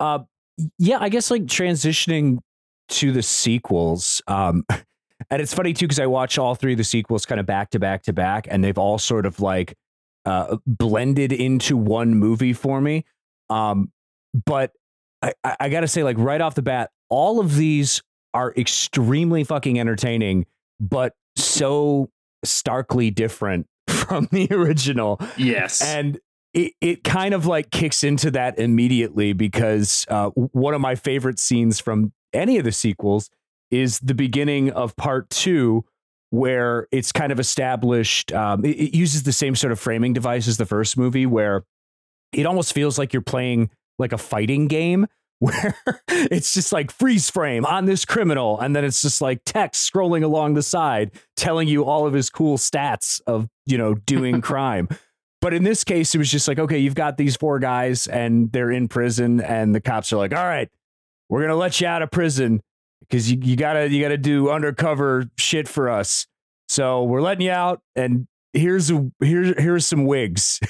[0.00, 0.20] Uh,
[0.78, 2.38] yeah, I guess like transitioning
[2.88, 4.22] to the sequels.
[4.26, 4.64] Um,
[5.30, 7.70] and it's funny too because I watch all three of the sequels kind of back
[7.70, 9.74] to back to back, and they've all sort of like
[10.28, 13.06] uh, blended into one movie for me.
[13.48, 13.90] Um,
[14.44, 14.72] but
[15.22, 18.02] I, I, got to say, like right off the bat, all of these
[18.34, 20.44] are extremely fucking entertaining,
[20.78, 22.10] but so
[22.44, 25.18] starkly different from the original.
[25.38, 25.80] Yes.
[25.80, 26.20] And
[26.52, 31.38] it, it kind of like kicks into that immediately because uh, one of my favorite
[31.38, 33.30] scenes from any of the sequels
[33.70, 35.86] is the beginning of part two,
[36.30, 38.32] where it's kind of established.
[38.32, 41.64] Um, it, it uses the same sort of framing device as the first movie, where
[42.32, 45.06] it almost feels like you're playing like a fighting game
[45.40, 45.76] where
[46.08, 50.24] it's just like freeze frame on this criminal and then it's just like text scrolling
[50.24, 54.88] along the side telling you all of his cool stats of you know doing crime
[55.40, 58.50] but in this case it was just like okay you've got these four guys and
[58.50, 60.70] they're in prison and the cops are like all right
[61.28, 62.60] we're gonna let you out of prison
[63.00, 66.26] because you, you gotta you gotta do undercover shit for us
[66.68, 70.60] so we're letting you out and here's a here's here's some wigs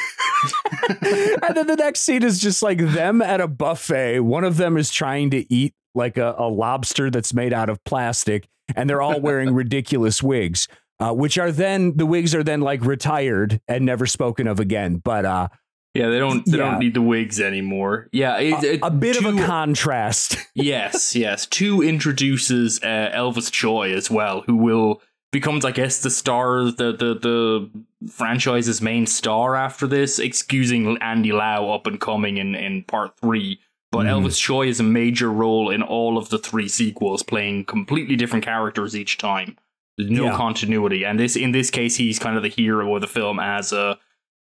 [1.01, 4.21] and then the next scene is just like them at a buffet.
[4.21, 7.83] One of them is trying to eat like a, a lobster that's made out of
[7.85, 10.69] plastic, and they're all wearing ridiculous wigs,
[11.01, 14.97] uh, which are then the wigs are then like retired and never spoken of again.
[14.97, 15.49] But uh,
[15.95, 16.71] yeah, they don't they Yeah.
[16.71, 18.09] don't need the wigs anymore.
[18.13, 20.37] Yeah, it, a, it- a bit of a contrast.
[20.55, 21.47] yes, yes.
[21.47, 26.93] Two introduces uh, Elvis Tsui as well, who will becomes, I guess, the star, the
[26.93, 27.71] the the
[28.11, 33.61] franchise's main star after this, excusing Andy Lau up and coming in in part three.
[33.91, 34.23] But Mhm.
[34.23, 38.45] Elvis Tsui is a major role in all of the three sequels, playing completely different
[38.45, 39.57] characters each time.
[39.97, 40.37] There's no Yeah.
[40.37, 43.73] continuity, and this in this case, he's kind of the hero of the film as
[43.73, 43.99] a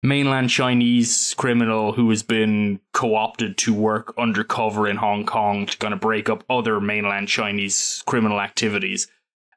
[0.04, 5.94] mainland Chinese criminal who has been co-opted to work undercover in Hong Kong to kind
[5.94, 9.08] of break up other mainland Chinese criminal activities.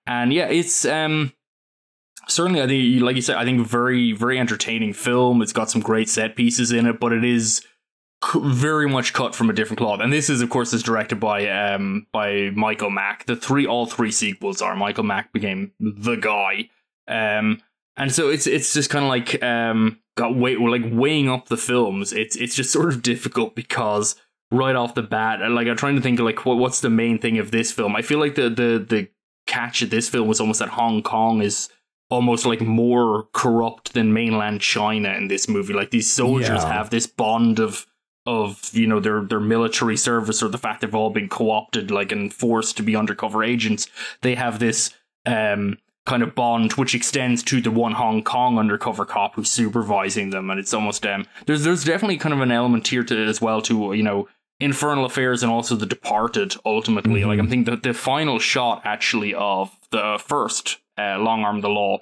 [0.07, 1.33] And yeah, it's um
[2.28, 5.40] certainly I think like you said, I think very very entertaining film.
[5.40, 7.64] It's got some great set pieces in it, but it is
[8.35, 10.00] very much cut from a different cloth.
[10.00, 13.24] And this is of course is directed by um by Michael Mak.
[13.24, 16.68] The three all three sequels are Michael Mak became the guy.
[17.09, 17.62] Um
[17.96, 21.57] and so it's it's just kind of like um got way like weighing up the
[21.57, 22.12] films.
[22.12, 24.16] It's it's just sort of difficult because
[24.50, 27.38] right off the bat, like I'm trying to think like what what's the main thing
[27.38, 27.96] of this film.
[27.96, 29.09] I feel like the the the
[29.46, 31.68] catch of this film was almost that Hong Kong is
[32.11, 35.72] almost like more corrupt than mainland China in this movie.
[35.74, 36.72] Like these soldiers Yeah.
[36.72, 37.87] have this bond of
[38.27, 42.11] of you know their their military service or the fact they've all been co-opted like
[42.12, 43.87] and forced to be undercover agents.
[44.22, 44.90] They have this
[45.27, 50.30] um kind of bond which extends to the one Hong Kong undercover cop who's supervising
[50.30, 53.28] them and it's almost um there's there's definitely kind of an element here to it
[53.28, 54.28] as well to you know
[54.60, 57.26] Infernal Affairs and also The Departed ultimately Mhm.
[57.26, 61.68] like I'm thinking that the final shot actually of the first uh, Long Arm the
[61.70, 61.98] Law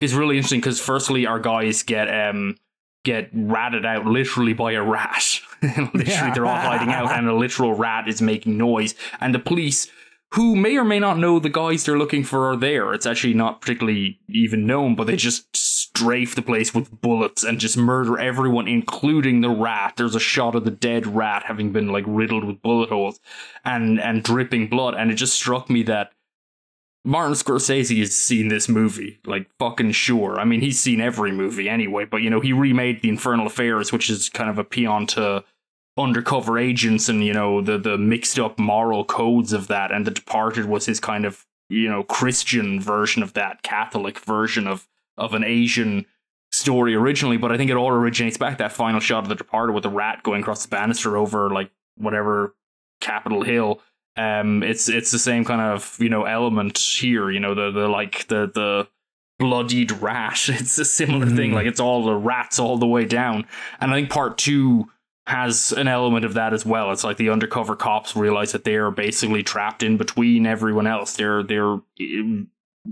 [0.00, 2.56] is really interesting because firstly our guys get um
[3.04, 5.22] get ratted out literally by a rat
[5.62, 9.90] literally they're all hiding out and a literal rat is making noise and the police
[10.34, 12.92] who may or may not know the guys they're looking for are there.
[12.92, 17.60] It's actually not particularly even known, but they just strafe the place with bullets and
[17.60, 19.94] just murder everyone, including the rat.
[19.96, 23.20] There's a shot of the dead rat having been like riddled with bullet holes
[23.64, 26.10] and and dripping blood, and it just struck me that
[27.04, 30.40] Martin Scorsese has seen this movie, like fucking sure.
[30.40, 33.92] I mean, he's seen every movie anyway, but you know, he remade The Infernal Affairs,
[33.92, 35.44] which is kind of a peon to
[35.96, 40.10] undercover agents and you know the the mixed up moral codes of that and the
[40.10, 45.34] departed was his kind of you know christian version of that catholic version of of
[45.34, 46.04] an asian
[46.50, 49.72] story originally but i think it all originates back that final shot of the departed
[49.72, 52.54] with the rat going across the banister over like whatever
[53.00, 53.80] capitol hill.
[54.16, 57.88] Um it's it's the same kind of you know element here you know the the
[57.88, 58.88] like the the
[59.38, 60.40] bloodied rat.
[60.48, 61.54] It's a similar thing Mhm.
[61.54, 63.46] like it's all the rats all the way down.
[63.80, 64.88] And i think part two
[65.26, 66.92] has an element of that as well.
[66.92, 71.16] It's like the undercover cops realize that they are basically trapped in between everyone else.
[71.16, 72.48] They're they're um,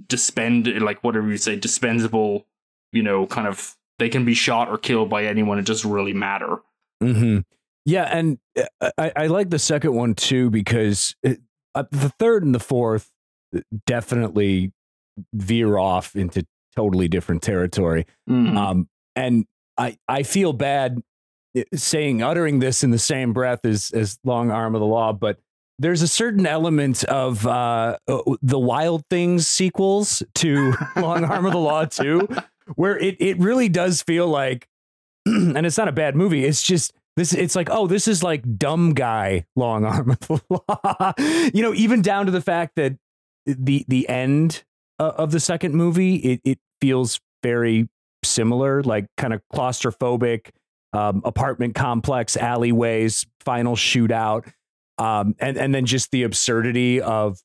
[0.09, 2.47] dispend like whatever you say dispensable.
[2.93, 5.59] You know, kind of they can be shot or killed by anyone.
[5.59, 6.59] It doesn't really matter.
[7.01, 7.39] hmm
[7.85, 8.39] Yeah, and
[8.81, 11.41] uh, I, I like the second one too because it,
[11.75, 13.11] uh, the third and the fourth
[13.87, 14.73] definitely
[15.35, 18.07] veer off into totally different territory.
[18.29, 18.57] Mm-hmm.
[18.57, 19.45] Um, and
[19.77, 21.03] I I feel bad
[21.75, 25.39] saying uttering this in the same breath as as Long Arm of the Law, but
[25.79, 31.53] there's a certain element of uh, uh, the Wild Things sequels to Long Arm of
[31.53, 32.29] the Law too,
[32.77, 34.69] where it it really does feel like,
[35.27, 36.45] and it's not a bad movie.
[36.45, 37.33] It's just this.
[37.33, 41.13] It's like oh, this is like dumb guy Long Arm of the Law.
[41.53, 42.97] you know, even down to the fact that
[43.47, 44.65] the the end
[44.99, 47.89] uh, of the second movie it it feels very
[48.25, 50.51] similar, like kind of claustrophobic,
[50.93, 54.51] um, apartment complex, alleyways, final shootout,
[54.99, 57.43] um, and and then just the absurdity of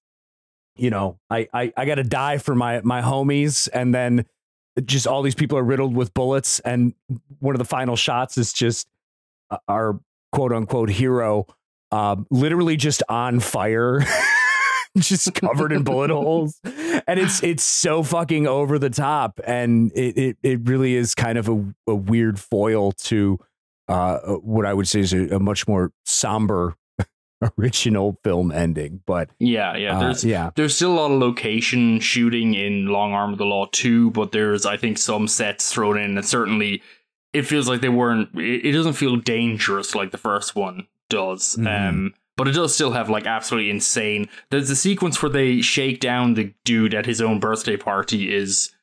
[0.78, 4.26] you know, I I, I got to die for my my homies, and then
[4.86, 6.94] just all these people are riddled with bullets, and
[7.40, 8.88] one of the final shots is just
[9.50, 10.00] uh, our
[10.32, 11.46] quote unquote hero,
[11.92, 14.02] um, literally just on fire.
[15.02, 16.60] just covered in bullet holes
[17.08, 21.38] and it's it's so fucking over the top and it it, it really is kind
[21.38, 23.38] of a, a weird foil to
[23.88, 26.76] uh, what i would say is a, a much more somber
[27.58, 29.98] original film ending but Yeah, yeah.
[29.98, 33.46] uh, There's yeah there's still a lot of location shooting in Long Arm of the
[33.46, 36.82] Law 2, but there's I think some sets thrown in and certainly
[37.34, 41.56] it feels like they weren't it, doesn't feel dangerous like the first one does.
[41.58, 41.90] Mhm.
[41.90, 44.30] Um but it does still have like absolutely insane.
[44.50, 48.74] There's a sequence where they shake down the dude at his own birthday party is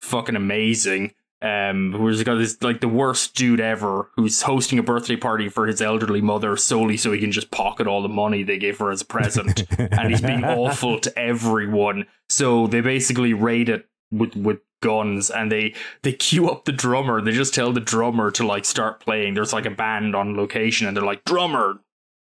[0.00, 1.12] fucking amazing.
[1.40, 5.66] Um, where's got this like the worst dude ever who's hosting a birthday party for
[5.66, 8.92] his elderly mother solely so he can just pocket all the money they gave her
[8.92, 12.06] as a present and he's being awful to everyone.
[12.28, 17.20] So they basically raid it with with guns and they they queue up the drummer.
[17.20, 19.34] They just tell the drummer to like start playing.
[19.34, 21.80] There's like a band on location and they're like drummer,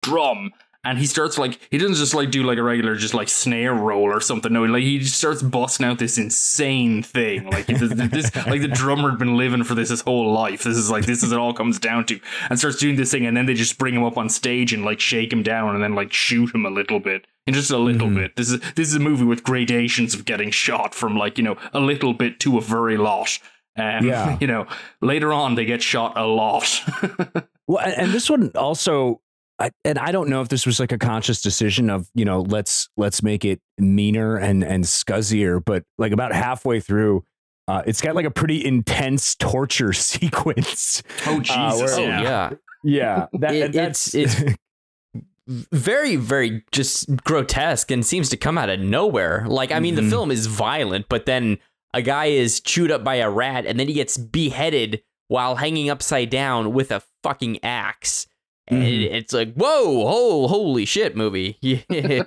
[0.03, 0.53] drum.
[0.85, 3.73] And he starts like he doesn't just like do like a regular just like snare
[3.73, 4.53] roll or something.
[4.53, 7.49] No, like he just starts busting out this insane thing.
[7.49, 7.81] Like this,
[8.11, 10.65] this like the drummer had been living for this his whole life.
[10.65, 12.19] This is like this is it all comes down to.
[12.51, 14.85] And starts doing this thing, and then they just bring him up on stage and
[14.85, 17.79] like shake him down, and then like shoot him a little bit, and just a
[17.79, 18.15] little Mhm.
[18.17, 18.37] bit.
[18.37, 21.57] This is this is a movie with gradations of getting shot from like you know
[21.73, 23.39] a little bit to a very lot.
[23.79, 24.37] Um, Yeah.
[24.41, 24.67] you know,
[25.01, 26.83] later on they get shot a lot.
[27.69, 29.21] Well, and, and this one also,
[29.63, 32.41] I, and I don't know if this was like a conscious decision of you know
[32.43, 37.25] let's let's make it meaner and and scuzzier, but like about halfway through,
[37.69, 41.03] uh, it's got like a pretty intense torture sequence.
[41.27, 42.23] oh Jesus, Oh yeah.
[42.23, 42.51] yeah,
[42.83, 44.55] Yeah, that, It- that's it's-
[45.47, 49.45] very very just grotesque and seems to come out of nowhere.
[49.49, 50.05] Like I mean, Mhm.
[50.05, 51.59] the film is violent, but then
[51.95, 55.91] a guy is chewed up by a rat and then he gets beheaded while hanging
[55.91, 58.27] upside down with a fucking axe.
[58.69, 59.11] And Mhm.
[59.13, 61.59] it's like, whoa, oh, holy shit, movie.
[61.63, 61.79] Yeah,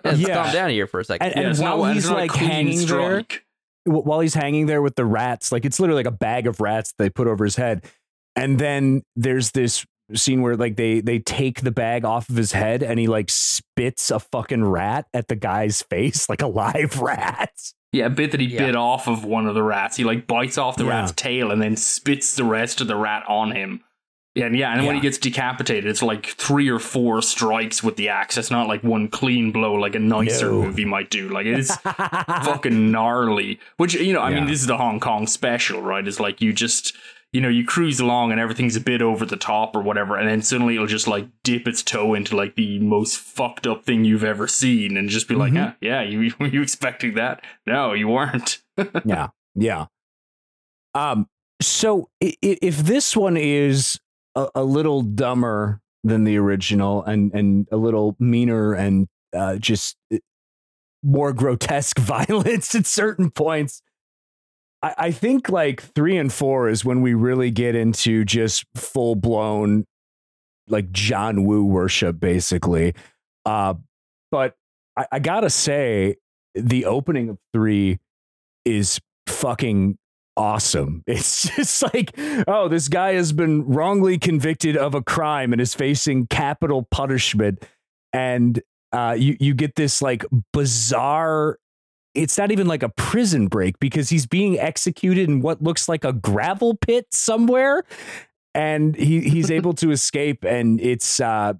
[0.04, 0.44] let's Yeah.
[0.44, 1.28] calm down here for a second.
[1.32, 3.46] And- Yeah, it's while not- he's, it's not a like, hanging there- strike.
[3.86, 6.60] wh- while he's hanging there with the rats, like it's literally like a bag of
[6.60, 7.86] rats they put over his head.
[8.36, 12.52] And then there's this scene where like they they take the bag off of his
[12.52, 17.00] head and he like spits a fucking rat at the guy's face, like a live
[17.00, 17.52] rat.
[17.94, 18.66] Yeah, a bit that he Yeah.
[18.66, 19.96] bit off of one of the rats.
[19.96, 21.00] He like bites off the Yeah.
[21.02, 23.82] rat's tail and then spits the rest of the rat on him.
[24.36, 27.96] Yeah, and yeah, and when he gets decapitated, it's like three or four strikes with
[27.96, 28.38] the axe.
[28.38, 30.64] It's not like one clean blow like a nicer No.
[30.64, 31.30] movie might do.
[31.30, 33.60] Like it's fucking gnarly.
[33.78, 36.06] Which you know, I mean, this is the Hong Kong special, right?
[36.06, 36.94] It's like you just
[37.32, 40.28] you know you cruise along and everything's a bit over the top or whatever, and
[40.28, 44.04] then suddenly it'll just like dip its toe into like the most fucked up thing
[44.04, 45.70] you've ever seen, and just be like, Mhm.
[45.72, 47.42] ah, yeah, you were you expecting that?
[47.66, 48.62] No, you weren't.
[49.06, 49.86] yeah yeah
[50.94, 51.30] um
[51.62, 53.98] so if this one is
[54.36, 59.98] a, a little dumber than the original and and a little meaner and uh just
[60.14, 60.18] uh,
[61.04, 63.82] more grotesque violence at certain points
[64.82, 69.16] I, I think like three and four is when we really get into just full
[69.16, 69.86] blown
[70.68, 72.94] like John Woo worship, basically.
[73.46, 73.76] Uh,
[74.32, 74.56] but
[74.98, 76.16] I, I gotta say,
[76.54, 78.00] the opening of three
[78.64, 79.98] is fucking
[80.38, 81.04] awesome.
[81.08, 82.18] It's just like,
[82.48, 87.64] oh, this guy has been wrongly convicted of a crime and is facing capital punishment.
[88.14, 88.62] And
[88.92, 91.58] uh, you you get this like bizarre.
[92.14, 96.06] It's not even like a prison break because he's being executed in what looks like
[96.06, 97.84] a gravel pit somewhere,
[98.54, 100.46] and he he's able to escape.
[100.46, 101.54] And it's uh,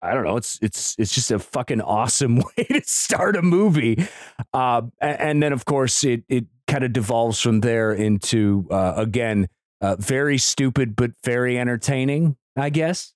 [0.00, 0.36] I don't know.
[0.36, 4.06] It's it's it's just a fucking awesome way to start a movie.
[4.54, 8.92] Uh, a- and, then of course it it kind of devolves from there into uh,
[8.96, 9.48] again
[9.80, 12.36] uh, very stupid but very entertaining.
[12.56, 13.14] I guess.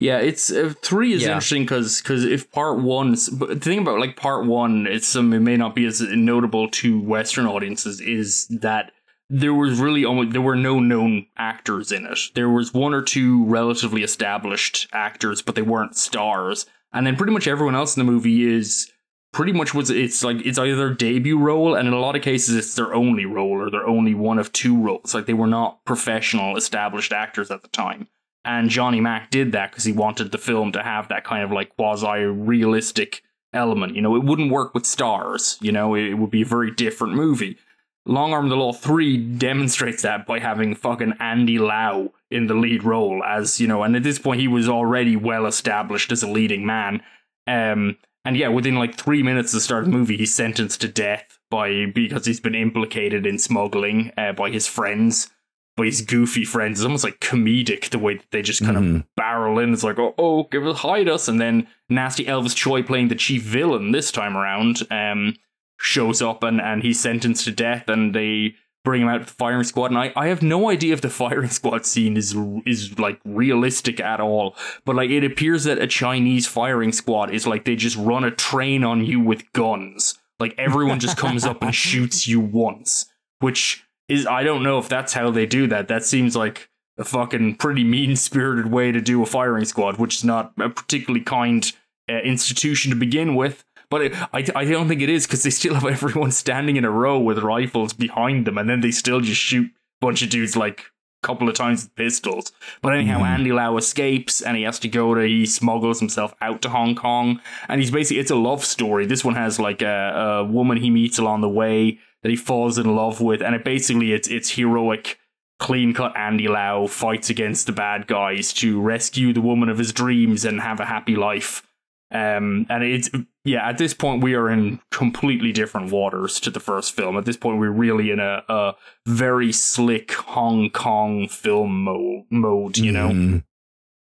[0.00, 1.28] Yeah, it's uh, three is Yeah.
[1.28, 5.32] interesting because because if part one, but the thing about like part one, it's some
[5.32, 8.90] it may not be as notable to Western audiences is that
[9.30, 12.18] there was really only there were no known actors in it.
[12.34, 16.66] There was one or two relatively established actors, but they weren't stars.
[16.92, 18.90] And then pretty much everyone else in the movie is
[19.34, 22.56] pretty much was it's like it's either debut role, and in a lot of cases
[22.56, 25.12] it's their only role or their only one of two roles.
[25.12, 28.08] Like they were not professional established actors at the time.
[28.46, 31.50] And Johnny Mak did that because he wanted the film to have that kind of
[31.50, 33.22] like quasi realistic
[33.52, 33.96] element.
[33.96, 35.58] You know, it wouldn't work with stars.
[35.60, 37.58] You know, it, would be a very different movie.
[38.06, 42.84] Long Arm the Law 3 demonstrates that by having fucking Andy Lau in the lead
[42.84, 46.28] role as, you know, and at this point he was already well established as a
[46.28, 47.02] leading man.
[47.46, 50.80] Um, and yeah, within like three minutes of the start of the movie, he's sentenced
[50.82, 55.28] to death by because he's been implicated in smuggling uh, by his friends,
[55.76, 56.80] by his goofy friends.
[56.80, 58.96] It's almost like comedic the way that they just kind Mhm.
[59.00, 59.72] of barrel in.
[59.72, 63.14] It's like, oh, oh, give us hide us, and then nasty Elvis Tsui playing the
[63.14, 65.34] chief villain this time around um,
[65.78, 68.54] shows up and and he's sentenced to death, and they
[68.84, 69.90] bring him out to the firing squad.
[69.90, 73.98] And I, I have no idea if the firing squad scene is is like realistic
[73.98, 74.56] at all.
[74.84, 78.30] But like it appears that a Chinese firing squad is like they just run a
[78.30, 80.18] train on you with guns.
[80.38, 83.06] Like everyone just comes up and shoots you once,
[83.40, 85.88] which is I don't know if that's how they do that.
[85.88, 86.68] That seems like
[86.98, 90.68] a fucking pretty mean spirited way to do a firing squad, which is not a
[90.68, 91.72] particularly kind
[92.08, 93.64] uh, institution to begin with.
[93.90, 96.84] But it, I, I don't think it is because they still have everyone standing in
[96.84, 99.70] a row with rifles behind them, and then they still just shoot a
[100.06, 100.80] bunch of dudes like
[101.22, 102.52] a couple of times with pistols.
[102.82, 103.26] But anyhow, Mhm.
[103.26, 106.94] Andy Lau escapes and he has to go to, he smuggles himself out to Hong
[106.94, 107.40] Kong.
[107.68, 109.06] And he's basically, it's a love story.
[109.06, 112.76] This one has like a, a woman he meets along the way that he falls
[112.78, 113.40] in love with.
[113.42, 115.18] And it basically, it's, it's heroic
[115.58, 119.92] clean cut Andy Lau fights against the bad guys to rescue the woman of his
[119.92, 121.62] dreams and have a happy life.
[122.10, 123.08] Um, and it's
[123.44, 127.16] yeah, at this point we are in completely different waters to the first film.
[127.16, 128.74] At this point, we're really in a, a
[129.06, 132.78] very slick Hong Kong film mo- mode.
[132.78, 133.44] You know, Mhm.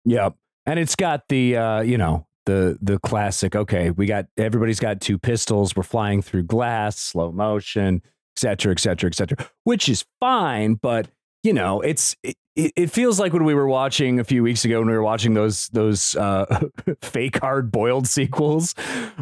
[0.04, 0.34] Yep.
[0.66, 5.00] And it's got the uh, you know, the the classic, okay, we got everybody's got
[5.00, 8.02] two pistols, we're flying through glass, slow motion,
[8.36, 11.08] etc., etc., et cetera, et cetera, which is fine, but
[11.42, 14.80] you know, it's it, it feels like when we were watching a few weeks ago
[14.80, 16.68] when we were watching those those uh
[17.00, 18.74] fake hard boiled sequels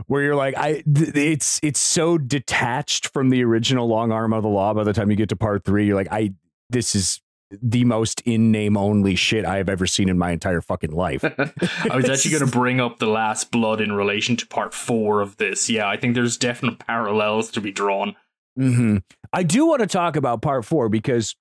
[0.07, 4.43] where you're like I th- it's it's so detached from the original long arm of
[4.43, 6.33] the law by the time you get to part 3 you're like I
[6.71, 7.21] this is
[7.63, 11.25] the most in name only shit I have ever seen in my entire fucking life.
[11.91, 15.23] I was actually going to bring up the Last Blood in relation to part four
[15.23, 15.71] of this.
[15.71, 18.17] Yeah, I think there's definite parallels to be drawn.
[18.55, 18.99] hmm
[19.33, 21.37] I do want to talk about part four because,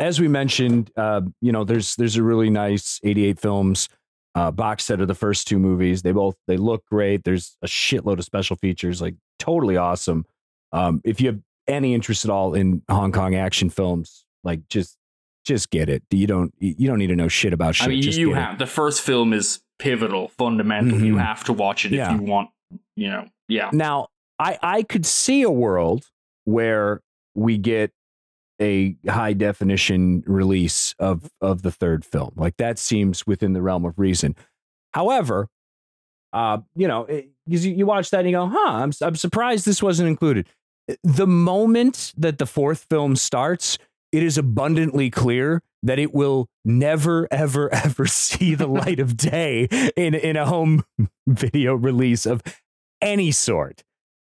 [0.00, 3.88] as we mentioned, uh, you know, there's there's a really nice 88 films
[4.34, 6.02] uh, box set of the first two movies.
[6.02, 7.22] They both they look great.
[7.24, 10.24] There's a shitload of special features, like totally awesome.
[10.72, 14.96] Um, if you have any interest at all in Hong Kong action films, like just
[15.44, 16.02] just get it.
[16.10, 17.86] You don't you don't need to know shit about shit.
[17.86, 18.40] I mean, just you get it.
[18.40, 21.00] have the first film is pivotal, fundamental.
[21.00, 21.24] You Mhm.
[21.24, 22.14] have to watch it Yeah.
[22.14, 22.50] if you want.
[22.96, 23.70] You know, yeah.
[23.72, 26.06] Now, I I could see a world
[26.44, 27.00] where
[27.34, 27.92] we get
[28.60, 32.32] a high definition release of of the third film.
[32.36, 34.36] Like that seems within the realm of reason.
[34.92, 35.48] However,
[36.32, 37.04] uh, you know,
[37.46, 40.46] because you, you watch that and you go, "Huh, I'm I'm surprised this wasn't included."
[41.02, 43.78] The moment that the fourth film starts,
[44.12, 49.64] it is abundantly clear that it will never ever ever see the light of day
[49.96, 50.84] in in a home
[51.26, 52.42] video release of
[53.00, 53.82] any sort.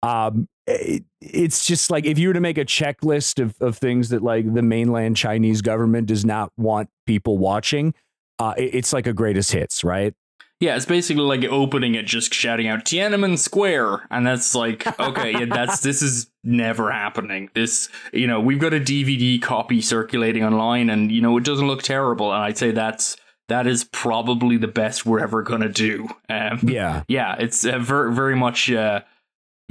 [0.04, 4.10] Um, it, it's just like if you were to make a checklist of, of things
[4.10, 7.94] that like the mainland Chinese government does not want people watching,
[8.40, 10.14] uh, it- it's like a greatest hits, right?
[10.62, 15.32] Yeah, it's basically like opening it, just shouting out Tiananmen Square, and that's like, okay,
[15.32, 17.50] yeah, that's this is never happening.
[17.54, 21.66] This, you know, we've got a DVD copy circulating online, and you know, it doesn't
[21.68, 23.16] look terrible, and I'd say that's
[23.48, 26.10] that is probably the best we're ever gonna do.
[26.30, 27.04] Um, Yeah.
[27.08, 28.70] yeah, it's uh, very very much.
[28.70, 29.00] Uh,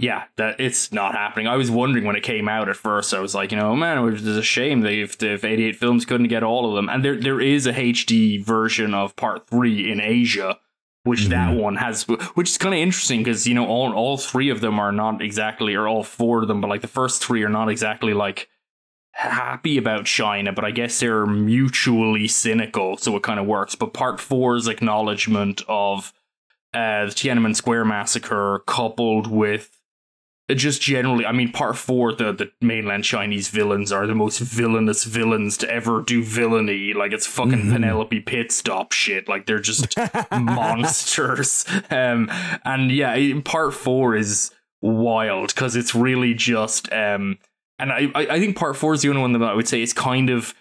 [0.00, 1.48] yeah, that it's not happening.
[1.48, 3.12] I was wondering when it came out at first.
[3.12, 6.04] I was like, you know, man, it was a shame that if, if 88 films
[6.04, 6.88] couldn't get all of them.
[6.88, 10.60] And there there is a HD version of Part Three in Asia,
[11.02, 14.50] which that one has, which is kind of interesting because you know all all three
[14.50, 17.42] of them are not exactly, or all four of them, but like the first three
[17.42, 18.48] are not exactly like
[19.10, 23.74] happy about China, but I guess they're mutually cynical, so it kind of works.
[23.74, 26.12] But Part Four's acknowledgement of
[26.72, 29.77] uh, the Tiananmen Square massacre, coupled with
[30.56, 35.04] just generally, I mean, Part Four, the the mainland Chinese villains are the most villainous
[35.04, 36.94] villains to ever do villainy.
[36.94, 37.72] Like it's fucking Mhm.
[37.72, 39.28] Penelope Pit stop shit.
[39.28, 39.94] Like they're just
[40.32, 41.64] monsters.
[41.90, 42.30] Um,
[42.64, 47.36] and yeah, Part Four is wild because it's really just um
[47.80, 49.82] and I, I I think part four is the only one that I would say
[49.82, 50.54] is kind of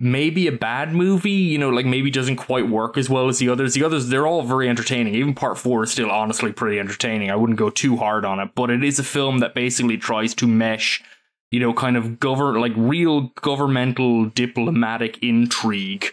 [0.00, 3.48] maybe a bad movie, you know, like maybe doesn't quite work as well as the
[3.48, 3.74] others.
[3.74, 5.14] The others, they're all very entertaining.
[5.14, 7.30] Even part four is still honestly pretty entertaining.
[7.30, 10.34] I wouldn't go too hard on it, but it is a film that basically tries
[10.34, 11.02] to mesh,
[11.50, 16.06] you know, kind of govern like real governmental diplomatic intrigue.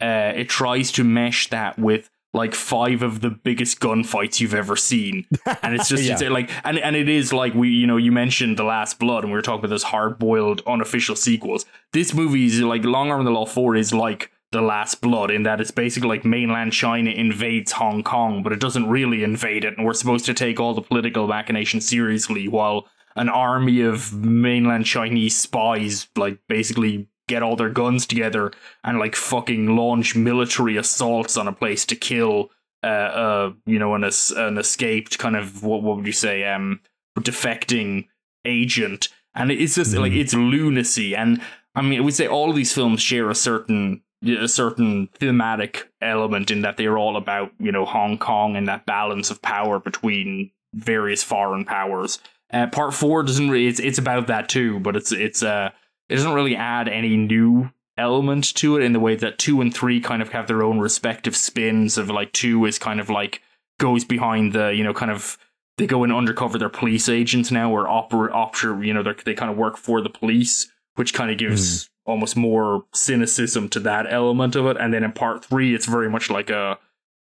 [0.00, 4.76] Uh, it tries to mesh that with like five of the biggest gunfights you've ever
[4.76, 5.24] seen
[5.62, 6.12] and it's just Yeah.
[6.12, 9.24] it's like and and it is like we you know you mentioned the last blood
[9.24, 13.10] and we were talking about those hard boiled unofficial sequels this movie is like long
[13.10, 16.24] arm of the law 4 is like the Last Blood in that it's basically like
[16.24, 20.34] mainland China invades Hong Kong, but it doesn't really invade it, and we're supposed to
[20.34, 27.08] take all the political machinations seriously while an army of mainland Chinese spies like basically
[27.26, 28.52] get all their guns together
[28.84, 32.50] and like fucking launch military assaults on a place to kill
[32.82, 34.04] uh, uh you know an
[34.36, 36.80] an escaped kind of what what would you say um
[37.18, 38.06] defecting
[38.44, 40.00] agent and it's just mm.
[40.00, 41.42] like it's lunacy and
[41.74, 46.50] I mean, we say all of these films share a certain a certain thematic element
[46.50, 50.50] in that they're all about you know Hong Kong and that balance of power between
[50.74, 52.18] various foreign powers.
[52.52, 55.70] Uh, part four doesn't really it's it's about that too, but it's it's uh
[56.08, 59.74] it doesn't really add any new element to it in the way that two and
[59.74, 63.42] three kind of have their own respective spins of like two is kind of like
[63.78, 65.36] goes behind the you know kind of
[65.76, 69.34] they go and undercover they're police agents now or opera opera you know they they
[69.34, 71.88] kind of work for the police which kind of gives mm.
[72.06, 74.76] almost more cynicism to that element of it.
[74.78, 76.76] And then in part three, it's very much like a,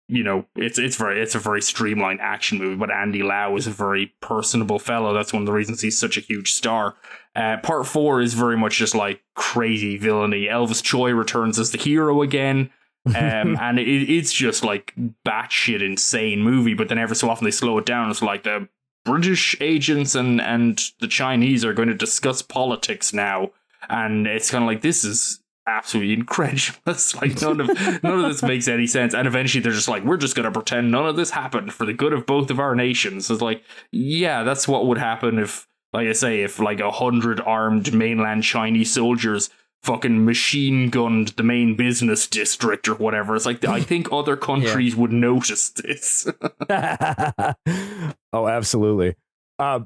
[0.07, 2.77] you know, it's it's very it's a very streamlined action movie.
[2.77, 5.13] But Andy Lau is a very personable fellow.
[5.13, 6.95] That's one of the reasons he's such a huge star.
[7.35, 10.45] Uh, part four is very much just like crazy villainy.
[10.45, 12.71] Elvis Tsui returns as the hero again.
[13.15, 14.93] um, and it, it's just like
[15.25, 16.73] batshit insane movie.
[16.73, 18.09] But then every so often they slow it down.
[18.09, 18.69] It's like the
[19.05, 23.51] British agents and and the Chinese are going to discuss politics now,
[23.89, 27.15] and it's kind of like this is absolutely incredulous.
[27.21, 27.67] Like none of
[28.03, 29.13] none of this makes any sense.
[29.13, 31.93] And eventually they're just like, we're just gonna pretend none of this happened for the
[31.93, 33.29] good of both of our nations.
[33.29, 37.41] It's like, yeah, that's what would happen if, like I say, if like a hundred
[37.41, 39.49] armed mainland Chinese soldiers
[39.83, 43.35] fucking machine gunned the main business district or whatever.
[43.35, 44.99] It's like I think other countries yeah.
[44.99, 46.27] would notice this.
[48.33, 49.15] oh, absolutely.
[49.57, 49.81] Uh,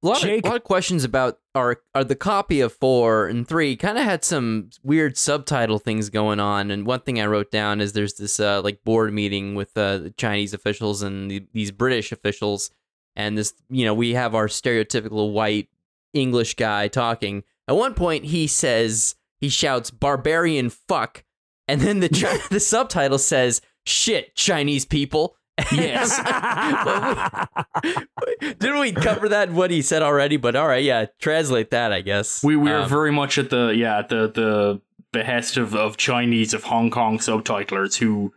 [0.00, 3.26] a lot, Jake, of, a lot of questions about are our the copy of four
[3.26, 6.70] and three kind of had some weird subtitle things going on.
[6.70, 9.98] And one thing I wrote down is there's this uh, like board meeting with uh,
[9.98, 12.70] the Chinese officials and the, these British officials,
[13.16, 15.68] and this you know we have our stereotypical white
[16.14, 17.42] English guy talking.
[17.66, 21.24] At one point, he says he shouts "barbarian fuck,"
[21.66, 25.36] and then the the subtitle says "shit Chinese people."
[25.72, 26.16] Yes.
[28.40, 30.36] Didn't we cover that what he said already?
[30.36, 32.44] But all right, yeah, translate that, I guess.
[32.44, 34.80] We we are um, very much at the yeah at the the
[35.12, 38.32] behest of of Chinese of Hong Kong subtitlers who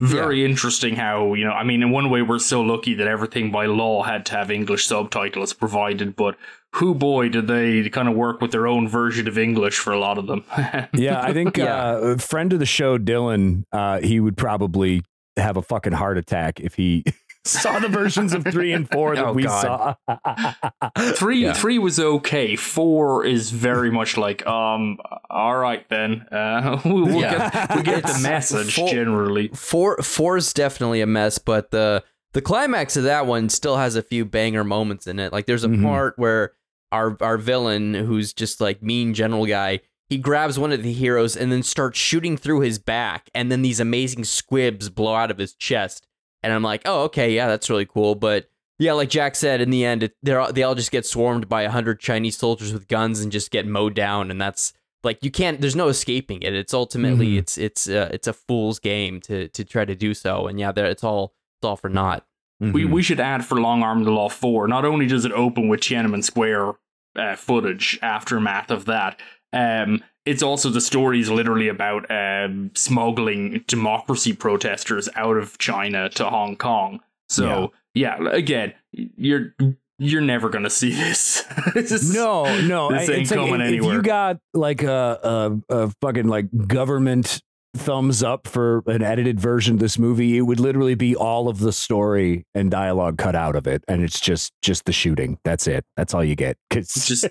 [0.00, 0.48] very yeah.
[0.48, 3.66] interesting how you know i mean in one way we're so lucky that everything by
[3.66, 6.36] law had to have english subtitles provided but
[6.74, 9.98] who boy did they kind of work with their own version of english for a
[9.98, 10.44] lot of them
[10.92, 11.86] yeah i think yeah.
[11.86, 15.02] Uh, friend of the show dylan uh, he would probably
[15.38, 17.04] have a fucking heart attack if he
[17.46, 19.96] saw the versions of three and four that oh, we God.
[20.06, 20.54] saw.
[21.12, 21.52] three yeah.
[21.52, 22.56] three was okay.
[22.56, 24.98] Four is very much like, um,
[25.30, 26.22] all right then.
[26.32, 27.50] Uh, we, will yeah.
[27.50, 29.48] get we get the message four, generally.
[29.48, 33.96] Four four is definitely a mess, but the the climax of that one still has
[33.96, 35.32] a few banger moments in it.
[35.32, 35.84] Like there's a mm-hmm.
[35.84, 36.52] part where
[36.92, 41.36] our our villain, who's just like mean general guy, he grabs one of the heroes
[41.36, 45.38] and then starts shooting through his back, and then these amazing squibs blow out of
[45.38, 46.06] his chest.
[46.42, 48.14] And I'm like, oh, okay, yeah, that's really cool.
[48.14, 51.06] But yeah, like Jack said, in the end, it, they all, they all just get
[51.06, 54.72] swarmed by a hundred Chinese soldiers with guns and just get mowed down, and that's
[55.02, 55.60] like you can't.
[55.60, 56.54] There's no escaping it.
[56.54, 57.38] It's ultimately mm-hmm.
[57.38, 60.72] it's it's uh, it's a fool's game to to try to do so, and yeah,
[60.76, 62.26] it's all it's all for naught.
[62.62, 62.72] Mm-hmm.
[62.72, 64.68] We we should add for Long Arm the Law Four.
[64.68, 66.74] Not only does it open with Tiananmen Square
[67.14, 69.18] uh, footage aftermath of that,
[69.54, 76.08] um, it's also the story is literally about um, smuggling democracy protesters out of China
[76.10, 77.00] to Hong Kong.
[77.28, 79.54] So yeah, yeah again, you're
[79.98, 81.44] you're never gonna see this.
[81.74, 83.90] this no, no, this ain't coming like, anywhere.
[83.90, 87.40] If you got like a, a a fucking like government
[87.76, 91.60] thumbs up for an edited version of this movie, it would literally be all of
[91.60, 95.38] the story and dialogue cut out of it, and it's just just the shooting.
[95.44, 95.84] That's it.
[95.96, 96.56] That's all you get.
[96.70, 97.26] It's just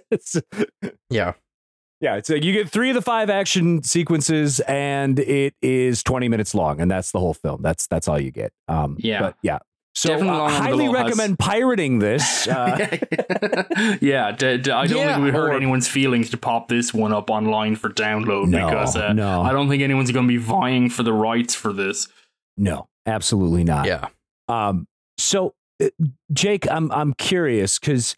[1.09, 1.33] yeah.
[2.01, 6.27] Yeah, it's like you get three of the five action sequences, and it is twenty
[6.27, 7.61] minutes long, and that's the whole film.
[7.61, 8.51] That's that's all you get.
[8.67, 9.59] Um, yeah, but yeah.
[9.95, 11.47] So uh, highly recommend has...
[11.47, 12.47] pirating this.
[12.55, 12.77] Uh,
[14.01, 15.53] yeah, d- d- I don't yeah, think we hurt or...
[15.53, 19.41] anyone's feelings to pop this one up online for download no, because uh, no.
[19.41, 22.07] I don't think anyone's going to be vying for the rights for this.
[22.57, 23.87] No, absolutely not.
[23.87, 24.07] Yeah.
[24.47, 24.87] Um.
[25.17, 25.87] So, uh,
[26.31, 28.15] Jake, I'm I'm curious because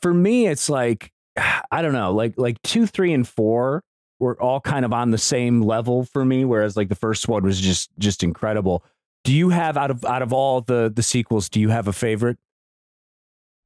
[0.00, 1.12] for me, it's like
[1.70, 3.82] I don't know, like like two, three, and four
[4.20, 7.42] were all kind of on the same level for me, whereas like the first one
[7.42, 8.84] was just just incredible.
[9.24, 11.92] Do you have out of out of all the the sequels, do you have a
[11.92, 12.38] favorite?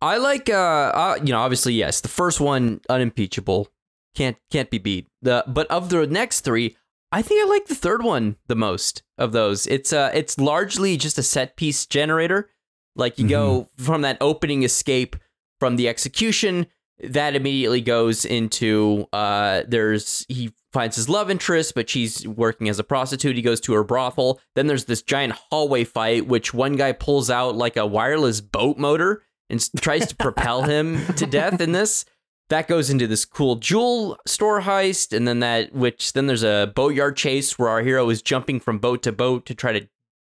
[0.01, 3.69] I like uh, uh you know, obviously yes, the first one unimpeachable.
[4.15, 5.07] Can't can't be beat.
[5.23, 6.77] The but of the next three,
[7.13, 9.67] I think I like the third one the most of those.
[9.67, 12.51] It's uh it's largely just a set piece generator.
[12.97, 15.15] Like you go from that opening escape
[15.61, 16.67] from the execution,
[17.01, 22.79] that immediately goes into uh there's he finds his love interest, but she's working as
[22.79, 23.37] a prostitute.
[23.37, 24.41] He goes to her brothel.
[24.55, 28.77] Then there's this giant hallway fight, which one guy pulls out like a wireless boat
[28.77, 32.05] motor and tries to propel him to death in this
[32.49, 36.73] that goes into this cool jewel store heist and then that which then there's a
[36.75, 39.89] boatyard chase where our hero is jumping from boat to boat to try to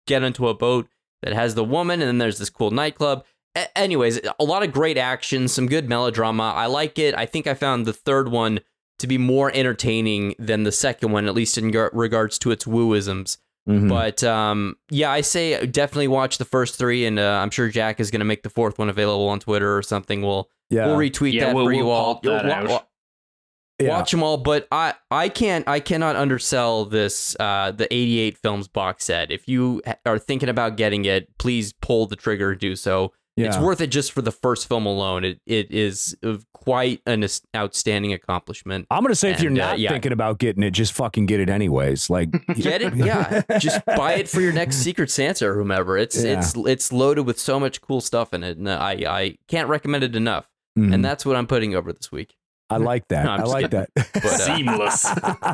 [0.06, 0.88] get into a boat
[1.22, 3.24] that has the woman and then there's this cool nightclub
[3.56, 7.46] A- anyways a lot of great action some good melodrama i like it i think
[7.46, 8.60] i found the third one
[8.98, 12.64] to be more entertaining than the second one at least in gar- regards to its
[12.64, 13.38] wooisms
[13.68, 13.88] Mhm.
[13.88, 17.98] but um, yeah, I say definitely watch the first three, and uh, I'm sure Jack
[17.98, 20.20] is going to make the fourth one available on Twitter or something.
[20.20, 20.84] We'll yeah.
[20.86, 22.14] we'll retweet Yeah, that we'll- for you we'll all.
[22.16, 22.68] pop that Wa- out.
[22.68, 22.82] wa-
[23.80, 23.88] yeah.
[23.88, 28.68] Watch them all, but I I can't I cannot undersell this uh, the 88 films
[28.68, 29.32] box set.
[29.32, 33.14] If you are thinking about getting it, please pull the trigger and do so.
[33.36, 35.24] It's worth it just for the first film alone.
[35.24, 36.16] It it is
[36.52, 38.86] quite an outstanding accomplishment.
[38.90, 39.90] I'm gonna say if you're And, uh, not yeah.
[39.90, 42.08] thinking about getting it, just fucking get it anyways.
[42.10, 42.94] Like Get it?
[42.94, 43.42] Yeah.
[43.58, 45.98] Just buy it for your next Secret Santa or whomever.
[45.98, 46.38] It's Yeah.
[46.38, 50.04] it's it's loaded with so much cool stuff in it, and I I can't recommend
[50.04, 50.48] it enough.
[50.78, 50.94] Mhm.
[50.94, 52.34] And that's what I'm putting over this week.
[52.70, 53.24] I like that.
[53.26, 53.90] No, I'm I just like that.
[54.14, 55.06] But, uh, Seamless.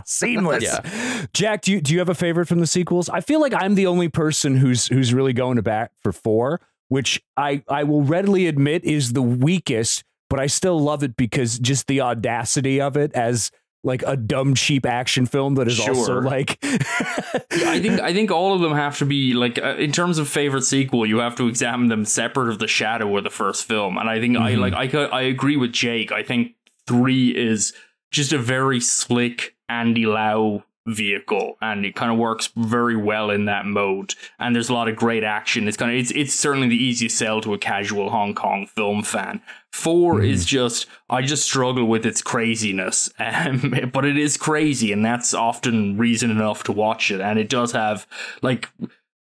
[0.06, 0.62] Seamless.
[0.62, 1.26] Yeah.
[1.32, 3.08] Jack, do you do you have a favorite from the sequels?
[3.08, 6.60] I feel like I'm the only person who's who's really going to bat for four,
[6.90, 11.58] which I I will readily admit is the weakest, but I still love it because
[11.58, 13.50] just the audacity of it as
[13.82, 18.52] like a dumb cheap action film that is also like I think I think all
[18.54, 21.06] of them have to be like uh, in terms of favorite sequel.
[21.06, 24.20] You have to examine them separate of the shadow of the first film, and I
[24.20, 24.58] think I Mhm.
[24.58, 26.12] like I I agree with Jake.
[26.12, 26.52] I think
[26.86, 27.72] three is
[28.10, 33.44] just a very slick Andy Lau vehicle, and it kind of works very well in
[33.46, 34.14] that mode.
[34.38, 35.68] And there's a lot of great action.
[35.68, 39.02] It's kind of it's it's certainly the easiest sell to a casual Hong Kong film
[39.02, 39.40] fan.
[39.72, 45.04] 4 is just I just struggle with its craziness, um, but it is crazy, and
[45.04, 47.20] that's often reason enough to watch it.
[47.20, 48.06] And it does have
[48.42, 48.68] like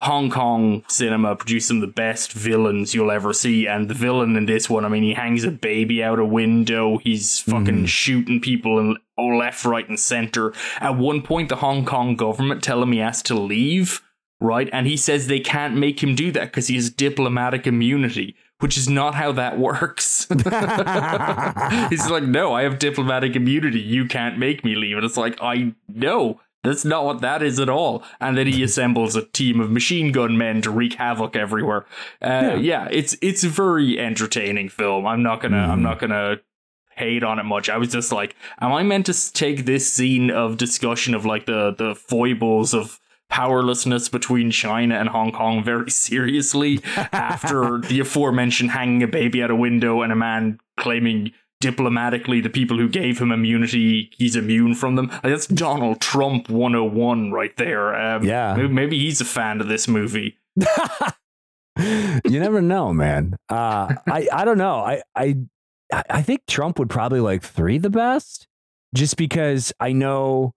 [0.01, 4.37] Hong Kong cinema produced some of the best villains you'll ever see, and the villain
[4.37, 6.97] in this one, I mean, he hangs a baby out a window.
[6.99, 10.53] He's fucking shooting people all left, right, and center.
[10.79, 14.01] At one point, the Hong Kong government tell him he has to leave,
[14.39, 14.69] right?
[14.71, 18.35] And he says they can't make him do that because he has diplomatic immunity.
[18.61, 20.27] Which is not how that works.
[21.89, 23.79] He's like, no, I have diplomatic immunity.
[23.79, 24.97] You can't make me leave.
[24.97, 26.41] And it's like, I know.
[26.65, 28.03] That's not what that is at all.
[28.19, 31.85] And then he assembles a team of machine gun men to wreak havoc everywhere.
[32.21, 32.89] Uh, yeah.
[32.91, 35.07] it's it's a very entertaining film.
[35.07, 35.83] I'm not gonna I'm Mhm.
[35.83, 36.37] not gonna
[36.99, 37.69] hate on it much.
[37.69, 41.45] I was just like, am I meant to take this scene of discussion of like
[41.45, 46.81] the the foibles of powerlessness between China and Hong Kong very seriously
[47.13, 51.31] after the aforementioned hanging a baby out a window and a man claiming
[51.61, 57.33] diplomatically the people who gave him immunity he's immune from them that's donald trump 101
[57.33, 58.53] right there um, Yeah.
[58.55, 60.37] maybe, maybe he's a fan of this movie
[61.77, 63.35] you never know, man.
[63.49, 64.79] Uh, I I don't know.
[64.79, 65.35] I I
[65.91, 68.47] I think Trump would probably like three the best,
[68.93, 70.53] just because I know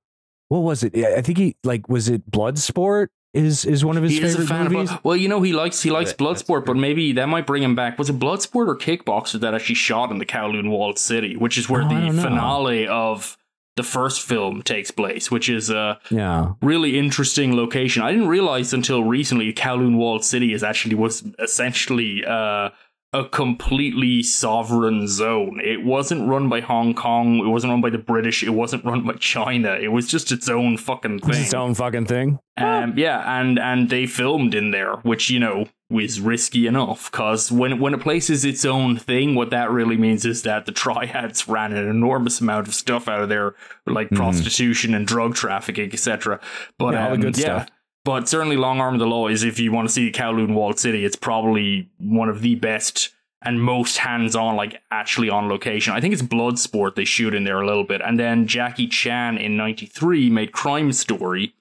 [0.49, 0.95] what was it?
[0.97, 4.45] I think he like was it Bloodsport is is one of his he is favorite
[4.45, 4.91] a fan movies.
[4.93, 7.47] of well you know he likes he likes Yeah, that's bloodsport but maybe that might
[7.47, 10.99] bring him back was it bloodsport or kickboxer that actually shot in the kowloon walled
[10.99, 13.39] city which is where Oh, the finale of
[13.77, 18.03] the first film takes place which is a yeah, really interesting location.
[18.03, 22.69] I didn't realize until recently Kowloon Walled City is actually was essentially uh,
[23.15, 25.61] a completely sovereign zone.
[25.63, 27.39] It wasn't run by Hong Kong.
[27.39, 28.43] It wasn't run by the British.
[28.43, 29.75] It wasn't run by China.
[29.75, 31.43] It was just its own fucking it's thing.
[31.43, 32.39] its own fucking thing.
[32.57, 37.11] Um, yeah, and and they filmed in there, which you know was risky enough.
[37.11, 40.65] Because when when a place is its own thing, what that really means is that
[40.65, 43.55] the triads ran an enormous amount of stuff out of there,
[43.87, 44.17] like Mhm.
[44.17, 46.41] prostitution and drug trafficking, etc.
[46.79, 47.45] But Yeah, all the um, good yeah.
[47.65, 47.69] stuff.
[48.05, 50.79] But certainly, Long Arm of the Law is if you want to see Kowloon Walled
[50.79, 53.11] City, it's probably one of the best
[53.45, 55.93] and most hands-on, like actually on location.
[55.93, 59.39] I think it's Bloodsport they shoot in there a little bit, and then Jackie Chan
[59.39, 61.55] in '93 made Crime Story,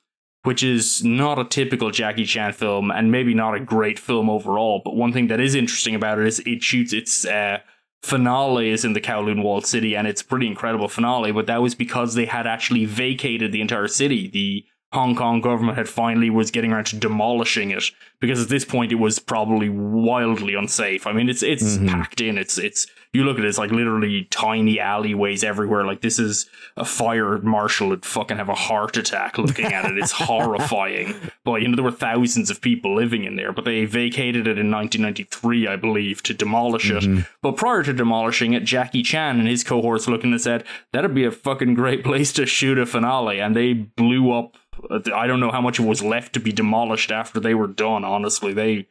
[0.43, 4.81] which is not a typical Jackie Chan film and maybe not a great film overall.
[4.83, 7.59] But one thing that is interesting about it is it shoots its uh,
[8.01, 11.31] finale is in the Kowloon Walled City, and it's a pretty incredible finale.
[11.31, 14.27] But that was because they had actually vacated the entire city.
[14.27, 17.83] The Hong Kong government had finally was getting around to demolishing it
[18.19, 21.07] because at this point it was probably wildly unsafe.
[21.07, 21.87] I mean, it's it's Mhm.
[21.89, 22.37] packed in.
[22.37, 25.85] It's it's you look at it, it's like literally tiny alleyways everywhere.
[25.85, 29.97] Like this is a fire marshal would fucking have a heart attack looking at it.
[29.97, 31.15] It's horrifying.
[31.45, 34.57] But you know there were thousands of people living in there, but they vacated it
[34.57, 37.03] in 1993, I believe, to demolish it.
[37.03, 37.27] Mhm.
[37.41, 40.63] But prior to demolishing it, Jackie Chan and his cohorts looked and said,
[40.93, 43.39] that'd be a fucking great place to shoot a finale.
[43.39, 44.55] And they blew up.
[44.89, 48.53] I don't know how much was left to be demolished after they were done, honestly.
[48.53, 48.87] They.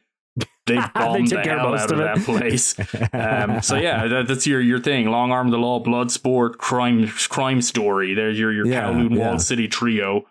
[0.65, 2.75] They bombed took the hell out of, that place.
[3.13, 5.07] Um, so yeah, that, that's your your thing.
[5.09, 8.13] Long arm of the law, blood sport, crime crime story.
[8.13, 9.27] There's your your Yeah, Kowloon yeah.
[9.27, 10.25] Walled City trio.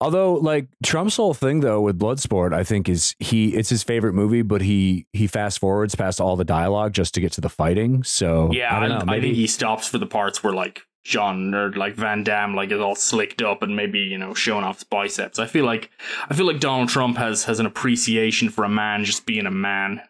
[0.00, 4.12] Although, like Trump's whole thing though with Bloodsport, I think is he it's his favorite
[4.12, 7.48] movie, but he he fast forwards past all the dialogue just to get to the
[7.48, 8.02] fighting.
[8.02, 9.12] So Yeah, I I, don't know.
[9.12, 12.72] I think he stops for the parts where like John or like Van Damme like
[12.72, 15.38] is all slicked up and maybe you know showing off his biceps.
[15.38, 15.90] I feel like
[16.28, 19.50] I feel like Donald Trump has has an appreciation for a man just being a
[19.50, 20.00] man.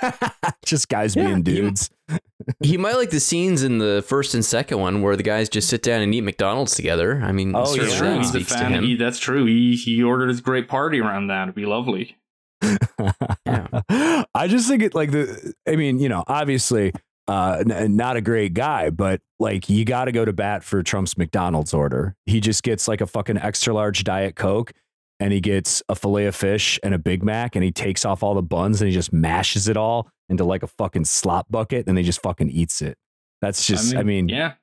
[0.64, 1.90] just guys Yeah, being dudes.
[2.62, 5.68] He might like the scenes in the first and second one where the guys just
[5.68, 7.20] sit down and eat McDonald's together.
[7.22, 7.94] I mean, Oh, yeah.
[7.98, 8.82] True, he's a fan.
[8.84, 9.44] He, that's true.
[9.44, 11.42] He he ordered his great party around that.
[11.42, 12.16] It'd be lovely.
[12.62, 15.52] I just think it like the.
[15.66, 16.92] I mean, you know, obviously,
[17.28, 20.82] uh, n- not a great guy, but like you got to go to bat for
[20.82, 22.16] Trump's McDonald's order.
[22.26, 24.72] He just gets like a fucking extra large diet coke,
[25.20, 28.22] and he gets a fillet of fish and a Big Mac, and he takes off
[28.22, 31.86] all the buns and he just mashes it all into like a fucking slop bucket,
[31.86, 32.96] and he just fucking eats it.
[33.42, 33.94] That's just.
[33.94, 34.54] I mean, yeah.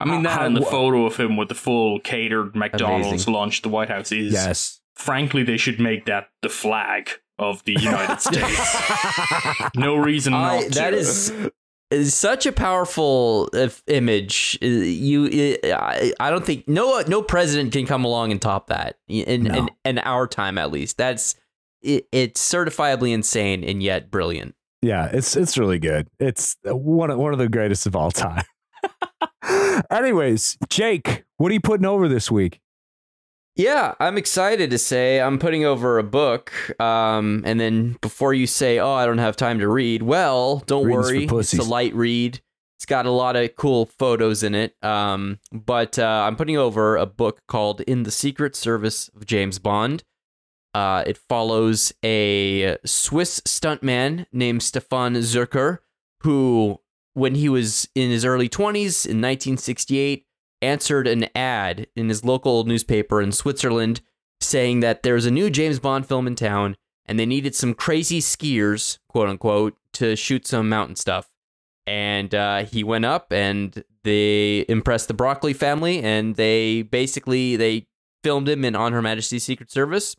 [0.00, 3.34] I mean How- that and the photo of him with the full catered McDonald's Amazing.
[3.34, 4.32] lunch, the White House is.
[4.32, 4.80] yes.
[4.94, 8.76] Frankly, they should make that the flag of the United States.
[9.76, 10.70] no reason not I, to.
[10.70, 11.50] that is is
[12.04, 14.58] such a powerful uh, image.
[14.62, 18.66] Uh, You, uh, I, I don't think no no president can come along and top
[18.68, 19.54] that in No.
[19.54, 20.96] in, in our time at least.
[20.98, 21.34] That's
[21.82, 24.54] it, it's certifiably insane and yet brilliant.
[24.82, 26.08] Yeah, it's it's really good.
[26.20, 28.44] It's one of one of the greatest of all time.
[29.90, 32.60] Anyways, Jake, what are you putting over this week?
[33.58, 36.52] Yeah, I'm excited to say I'm putting over a book.
[36.80, 40.86] Um, and then before you say, "Oh, I don't have time to read," well, don't
[40.86, 41.40] Reading's worry.
[41.40, 42.40] It's a light read.
[42.76, 44.76] It's got a lot of cool photos in it.
[44.84, 49.58] Um, but uh, I'm putting over a book called "In the Secret Service of James
[49.58, 50.04] Bond."
[50.72, 55.78] Uh, it follows a Swiss stuntman named Stefan Zürcher,
[56.20, 56.78] who,
[57.14, 60.27] when he was in his early 20s in 1968,
[60.62, 64.00] answered an ad in his local newspaper in Switzerland
[64.40, 68.20] saying that there's a new James Bond film in town and they needed some crazy
[68.20, 71.30] skiers, quote unquote, to shoot some mountain stuff.
[71.86, 77.86] And uh, he went up and they impressed the Broccoli family and they basically they
[78.22, 80.14] filmed him in On Her Majesty's Secret Service.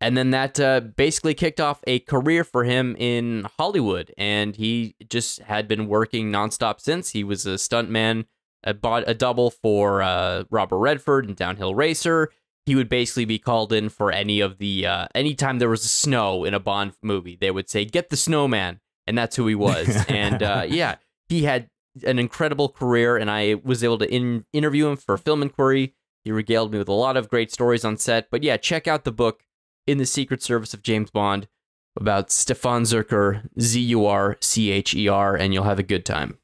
[0.00, 4.12] And then that uh, basically kicked off a career for him in Hollywood.
[4.18, 7.10] And he just had been working nonstop since.
[7.10, 8.26] He was a stuntman,
[8.64, 12.30] a, bod- a double for uh, Robert Redford and Downhill Racer.
[12.66, 16.44] He would basically be called in for any of the, uh, anytime there was snow
[16.44, 18.80] in a Bond movie, they would say, Get the snowman.
[19.06, 20.04] And that's who he was.
[20.08, 20.96] and uh, yeah,
[21.28, 21.68] he had
[22.06, 23.18] an incredible career.
[23.18, 25.94] And I was able to in- interview him for Film Inquiry.
[26.24, 28.30] He regaled me with a lot of great stories on set.
[28.30, 29.44] But yeah, check out the book
[29.86, 31.48] in the Secret Service of James Bond
[31.96, 36.04] about Stefan Zürcher, Z U R C H E R, and you'll have a good
[36.04, 36.38] time.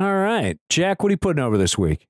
[0.00, 2.06] All right, Jack, what are you putting over this week?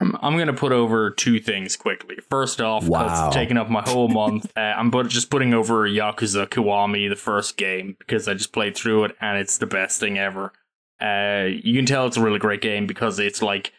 [0.00, 2.16] I'm, I'm going to put over two things quickly.
[2.28, 3.26] First off, 'cause Wow.
[3.28, 7.14] it's taking up my whole month, uh, I'm but just putting over Yakuza Kiwami, the
[7.16, 10.52] first game, because I just played through it and it's the best thing ever.
[11.00, 13.72] Uh, you can tell it's a really great game because it's like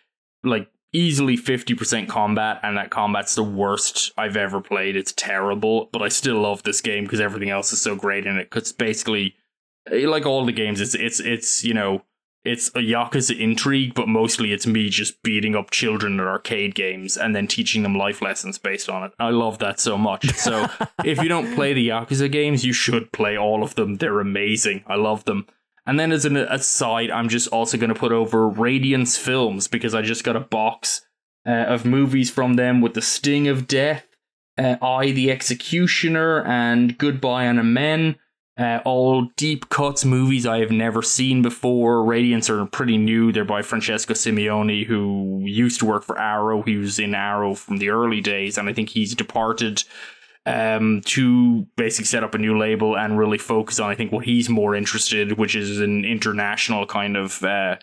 [0.43, 4.95] like easily 50% combat and that combat's the worst I've ever played.
[4.95, 8.37] It's terrible, but I still love this game because everything else is so great in
[8.37, 8.49] it.
[8.49, 9.35] Cuz basically
[9.91, 12.03] eh, like all the games it's it's it's, you know,
[12.43, 17.15] it's a Yakuza intrigue, but mostly it's me just beating up children at arcade games
[17.15, 19.11] and then teaching them life lessons based on it.
[19.19, 20.33] I love that so much.
[20.35, 20.67] So
[21.05, 23.97] if you don't play the Yakuza games, you should play all of them.
[23.97, 24.83] They're amazing.
[24.87, 25.45] I love them.
[25.85, 29.93] And then as an aside, I'm just also going to put over Radiance Films because
[29.93, 31.05] I just got a box
[31.45, 34.05] uh, of movies from them with The Sting of Death,
[34.57, 38.15] uh, I the Executioner, and Goodbye Anna Men.
[38.61, 42.05] Uh, all deep cuts movies I have never seen before.
[42.05, 43.31] Radiance are pretty new.
[43.31, 46.61] They're by Francesco Simeoni, who used to work for Arrow.
[46.61, 49.83] He was in Arrow from the early days, and I think he's departed
[50.45, 54.25] um, to basically set up a new label and really focus on, I think, what
[54.25, 57.77] he's more interested, which is an international kind of uh,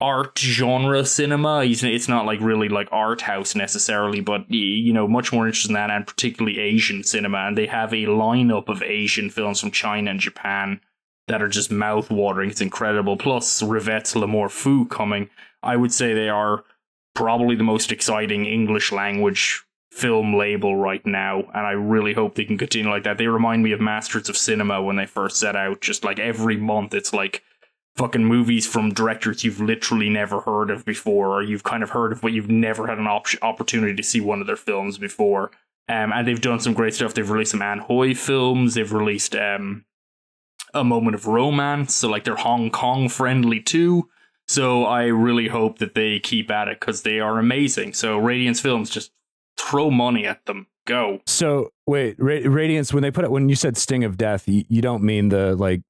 [0.00, 1.62] art genre cinema.
[1.64, 5.74] It's not like really like art house necessarily, but you know much more interested in
[5.74, 7.38] that, and particularly Asian cinema.
[7.38, 10.80] And they have a lineup of Asian films from China and Japan
[11.28, 12.50] that are just mouth watering.
[12.50, 13.16] It's incredible.
[13.16, 15.30] Plus Rivette's L'Amour Fou coming.
[15.62, 16.64] I would say they are
[17.14, 22.44] probably the most exciting English language film label right now and I really hope they
[22.44, 23.18] can continue like that.
[23.18, 26.56] They remind me of Masters of Cinema when they first set out just like every
[26.56, 27.42] month it's like
[28.00, 32.12] fucking movies from directors you've literally never heard of before, or you've kind of heard
[32.12, 35.50] of, but you've never had an op- opportunity to see one of their films before.
[35.86, 37.12] Um, and they've done some great stuff.
[37.12, 38.72] They've released some Anne Hui films.
[38.72, 39.84] They've released um,
[40.72, 41.94] a moment of romance.
[41.94, 44.08] So like they're Hong Kong friendly too.
[44.48, 47.92] So I really hope that they keep at it because they are amazing.
[47.92, 49.12] So Radiance Films just
[49.58, 50.68] throw money at them.
[50.86, 51.20] Go.
[51.26, 52.94] So wait, Ra- Radiance.
[52.94, 55.54] When they put it, when you said Sting of Death, you, you don't mean the
[55.54, 55.82] like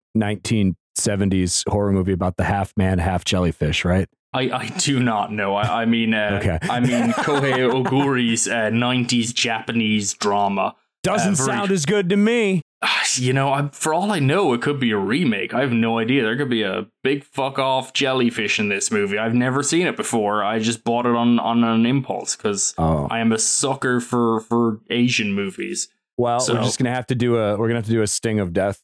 [0.98, 4.08] 1970s horror movie about the half man, half jellyfish, right?
[4.32, 5.56] I, I do not know.
[5.56, 6.58] I, I mean, uh, Okay.
[6.62, 10.76] I mean Kohei Oguri's uh, '90s Japanese drama.
[11.02, 12.62] Doesn't Uh, very- sound as good to me.
[13.16, 15.52] You know, I, for all I know, it could be a remake.
[15.52, 16.22] I have no idea.
[16.22, 19.18] There could be a big fuck off jellyfish in this movie.
[19.18, 20.44] I've never seen it before.
[20.44, 24.38] I just bought it on on an impulse because Oh I am a sucker for
[24.42, 25.88] for Asian movies.
[26.18, 28.06] well, so- we're just gonna have to do a we're gonna have to do a
[28.06, 28.80] Sting of Death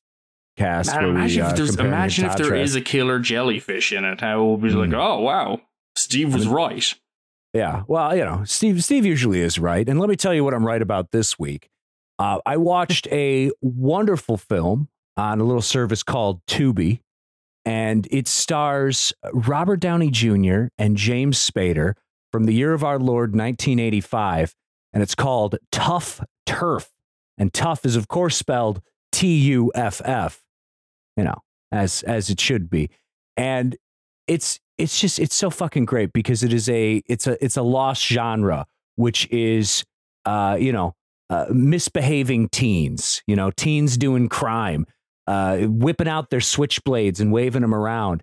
[0.56, 0.96] cast.
[0.98, 4.20] We, imagine uh, if there's imagine if there is a killer jellyfish in it.
[4.20, 4.94] How we'll be like, Hmm.
[4.94, 5.60] oh wow,
[5.96, 6.94] Steve was right.
[7.52, 7.84] Yeah.
[7.86, 9.88] Well, you know, Steve Steve usually is right.
[9.88, 11.68] And let me tell you what I'm right about this week.
[12.18, 17.00] Uh, I watched a wonderful film on a little service called Tubi,
[17.64, 20.66] and it stars Robert Downey Jr.
[20.78, 21.94] and James Spader
[22.32, 24.54] from the year of our Lord 1985,
[24.92, 26.90] and it's called Tough Turf.
[27.38, 28.80] And tough is of course spelled
[29.12, 30.42] T U F F,
[31.16, 31.42] you know,
[31.72, 32.90] as as it should be.
[33.36, 33.76] And
[34.26, 37.62] it's it's just it's so fucking great because it is a it's a it's a
[37.62, 39.84] lost genre which is
[40.24, 40.94] uh you know
[41.28, 44.86] uh, misbehaving teens you know teens doing crime
[45.26, 48.22] uh whipping out their switchblades and waving them around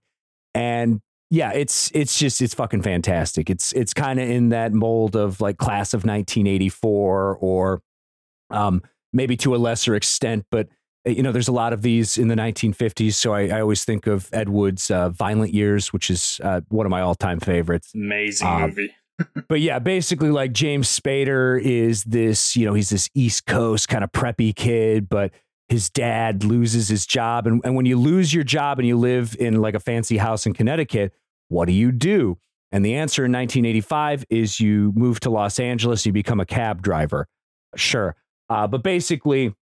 [0.54, 5.16] and yeah it's it's just it's fucking fantastic it's it's kind of in that mold
[5.16, 7.82] of like class of 1984 or
[8.52, 8.82] um
[9.12, 10.68] maybe to a lesser extent but
[11.06, 13.14] you know, there's a lot of these in the 1950s.
[13.14, 16.86] So I, I always think of Ed Wood's uh, Violent Years, which is uh, one
[16.86, 17.92] of my all time favorites.
[17.94, 18.94] Amazing Um, movie.
[19.48, 24.04] But yeah, basically, like James Spader is this, you know, he's this East Coast kind
[24.04, 25.32] of preppy kid, but
[25.70, 27.46] his dad loses his job.
[27.46, 30.46] And, and when you lose your job and you live in like a fancy house
[30.48, 31.14] in Connecticut,
[31.50, 32.38] what do you do?
[32.72, 36.82] And the answer in 1985 is you move to Los Angeles, you become a cab
[36.82, 37.28] driver.
[37.76, 38.16] Sure.
[38.50, 39.54] Uh, but basically,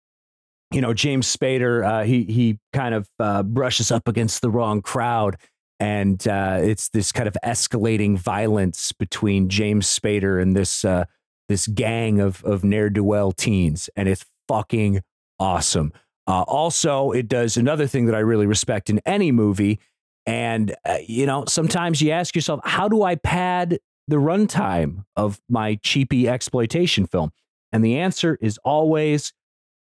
[0.72, 4.82] you know, James Spader, uh, he he kind of uh, brushes up against the wrong
[4.82, 5.38] crowd,
[5.80, 11.06] and uh, it's this kind of escalating violence between James Spader and this uh,
[11.50, 15.02] this gang of of ne'er do well teens, and it's fucking
[15.40, 15.92] awesome.
[16.28, 19.80] Uh, also, it does another thing that I really respect in any movie,
[20.26, 25.42] and uh, you know, sometimes you ask yourself, how do I pad the runtime of
[25.50, 27.32] my cheapy exploitation film?
[27.74, 29.34] And the answer is always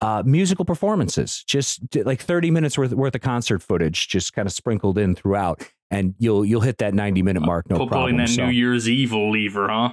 [0.00, 4.52] uh, musical performances, just like 30 minutes worth, worth of concert footage, just kind of
[4.52, 5.66] sprinkled in throughout.
[5.90, 8.16] And you'll you'll hit that 90 minute mark, no Put problem.
[8.18, 9.92] that So- New Year's Evil lever, huh?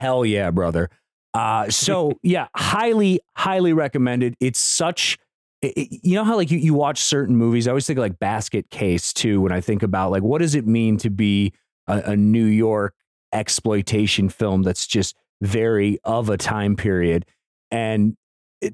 [0.00, 0.88] Hell yeah, brother.
[1.34, 4.34] Uh, so yeah, highly, highly recommended.
[4.40, 5.16] It's such,
[5.64, 7.68] i- i- you know how like you, you watch certain movies.
[7.68, 9.40] I always think of, like Basket Case too.
[9.40, 11.52] When I think about like what does it mean to be
[11.86, 12.94] a, a New York
[13.32, 17.26] exploitation film that's just very of a time period,
[17.70, 18.16] and it-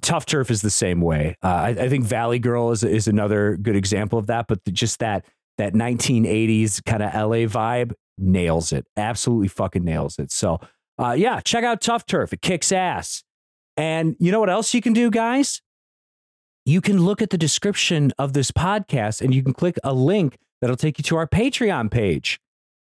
[0.02, 1.36] Tough Turf is the same way.
[1.42, 4.46] Uh, I, I think Valley Girl is is another good example of that.
[4.48, 5.24] But the, just that
[5.56, 8.86] that 1980s kind of LA vibe nails it.
[8.96, 10.30] Absolutely fucking nails it.
[10.30, 10.60] So
[10.98, 12.32] uh, yeah, check out Tough Turf.
[12.32, 13.22] It kicks ass.
[13.76, 15.62] And you know what else you can do, guys?
[16.64, 20.36] You can look at the description of this podcast and you can click a link
[20.60, 22.40] that'll take you to our Patreon page.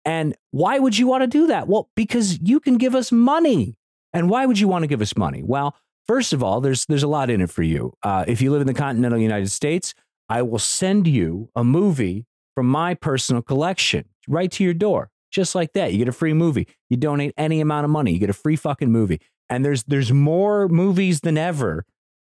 [0.04, 1.68] And why would you want to do that?
[1.68, 3.76] Well, because you can give us money.
[4.12, 5.44] And why would you want to give us money?
[5.44, 5.76] Well,
[6.10, 7.94] first of all, there's there's a lot in it for you.
[8.02, 9.94] Uh, if you live in the continental United States,
[10.28, 15.54] I will send you a movie from my personal collection right to your door, just
[15.54, 15.94] like that.
[15.94, 16.68] You get a free movie.
[16.90, 19.22] You donate any amount of money, you get a free fucking movie.
[19.52, 21.86] And there's there's more movies than ever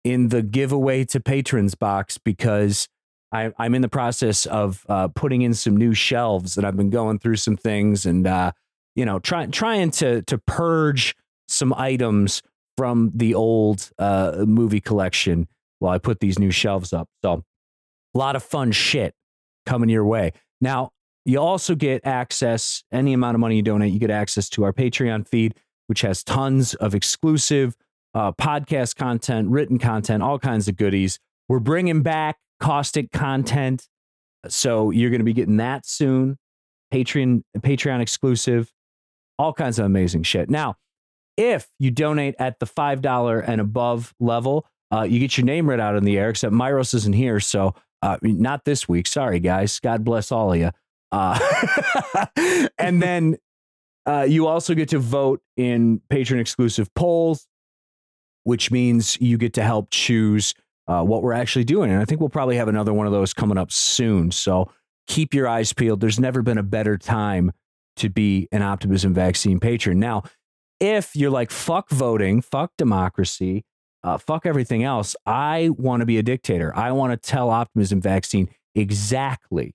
[0.02, 2.88] in the giveaway to patrons box because
[3.30, 6.90] I, I'm in the process of uh, putting in some new shelves, and I've been
[6.90, 8.50] going through some things and uh,
[8.96, 11.14] you know trying trying to to purge
[11.46, 12.42] some items
[12.80, 15.46] from the old uh, movie collection
[15.80, 17.10] while I put these new shelves up.
[17.22, 17.44] So
[18.14, 19.12] a lot of fun shit
[19.66, 20.32] coming your way.
[20.62, 20.92] Now,
[21.26, 24.72] you also get access, any amount of money you donate, you get access to our
[24.72, 25.56] Patreon feed,
[25.88, 27.76] which has tons of exclusive
[28.14, 31.18] uh, podcast content, written content, all kinds of goodies.
[31.50, 33.88] We're bringing back caustic content.
[34.48, 36.38] So you're going to be getting that soon.
[36.94, 38.72] Patreon, Patreon exclusive,
[39.38, 40.48] all kinds of amazing shit.
[40.48, 40.76] Now,
[41.40, 45.80] if you donate at the $5 and above level, uh, you get your name read
[45.80, 47.40] out in the air, except Myros isn't here.
[47.40, 49.06] So, uh, not this week.
[49.06, 49.80] Sorry, guys.
[49.80, 50.70] God bless all of you.
[51.12, 51.38] Uh,
[52.78, 53.36] and then
[54.06, 57.46] uh, you also get to vote in patron exclusive polls,
[58.44, 60.54] which means you get to help choose
[60.88, 61.90] uh, what we're actually doing.
[61.90, 64.30] And I think we'll probably have another one of those coming up soon.
[64.30, 64.70] So
[65.06, 66.00] keep your eyes peeled.
[66.00, 67.52] There's never been a better time
[67.96, 69.98] to be an optimism vaccine patron.
[70.00, 70.22] Now,
[70.80, 73.64] if you're like, fuck voting, fuck democracy,
[74.02, 76.74] uh, fuck everything else, I want to be a dictator.
[76.74, 79.74] I want to tell optimism vaccine exactly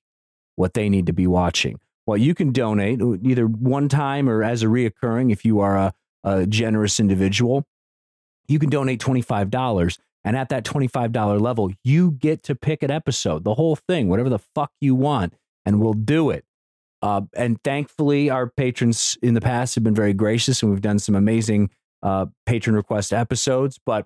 [0.56, 1.80] what they need to be watching.
[2.06, 5.78] Well, you can donate uh, either one time or as a reoccurring if you are
[5.78, 5.93] a,
[6.24, 7.66] a generous individual.
[8.47, 9.97] You can donate $25.
[10.24, 14.30] And at that $25 level, you get to pick an episode, the whole thing, whatever
[14.30, 15.34] the fuck you want,
[15.66, 16.45] and we'll do it.
[17.02, 21.00] Uh, and thankfully, our patrons in the past have been very gracious, and we've done
[21.00, 21.70] some amazing
[22.02, 23.80] uh, patron request episodes.
[23.86, 24.06] But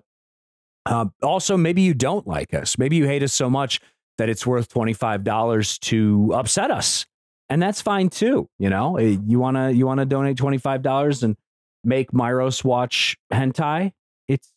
[0.86, 2.78] uh, also, maybe you don't like us.
[2.78, 3.80] Maybe you hate us so much
[4.18, 7.06] that it's worth $25 to upset us.
[7.48, 8.48] And that's fine too.
[8.58, 11.36] You know, eh, you want to you want to donate $25 and
[11.82, 13.92] make Myros watch hentai?
[14.28, 14.52] It's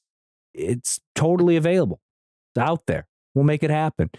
[0.53, 2.01] it's totally available.
[2.53, 3.07] It's out there.
[3.33, 4.11] We'll make it happen.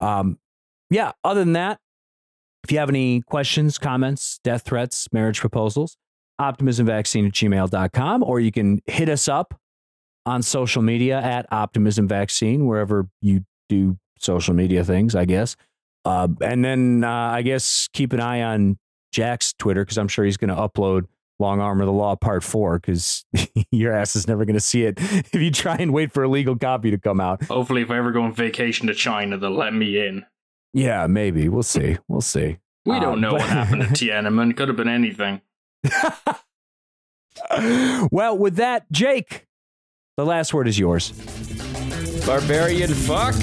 [0.00, 0.38] Um,
[0.90, 1.80] yeah, other than that,
[2.64, 5.96] if you have any questions, comments, death threats, marriage proposals,
[6.40, 9.54] optimismvaccine at gmail.com, or you can hit us up
[10.26, 15.56] on social media at optimism vaccine, wherever you do social media things, I guess.
[16.06, 18.78] Uh, and then uh, I guess keep an eye on
[19.12, 21.02] Jack's Twitter because I'm sure he's going to upload
[21.38, 23.24] Long Arm of the Law Part 4 because
[23.70, 26.28] your ass is never going to see it if you try and wait for a
[26.28, 27.44] legal copy to come out.
[27.44, 30.24] Hopefully, if I ever go on vacation to China, they'll let me in.
[30.74, 31.48] Yeah, maybe.
[31.48, 31.96] We'll see.
[32.08, 32.58] We'll see.
[32.84, 33.40] We don't uh, know but...
[33.40, 34.56] what happened to Tiananmen.
[34.56, 35.40] Could have been anything.
[38.10, 39.46] well, with that, Jake,
[40.16, 41.12] the last word is yours.
[42.26, 43.34] Barbarian fuck.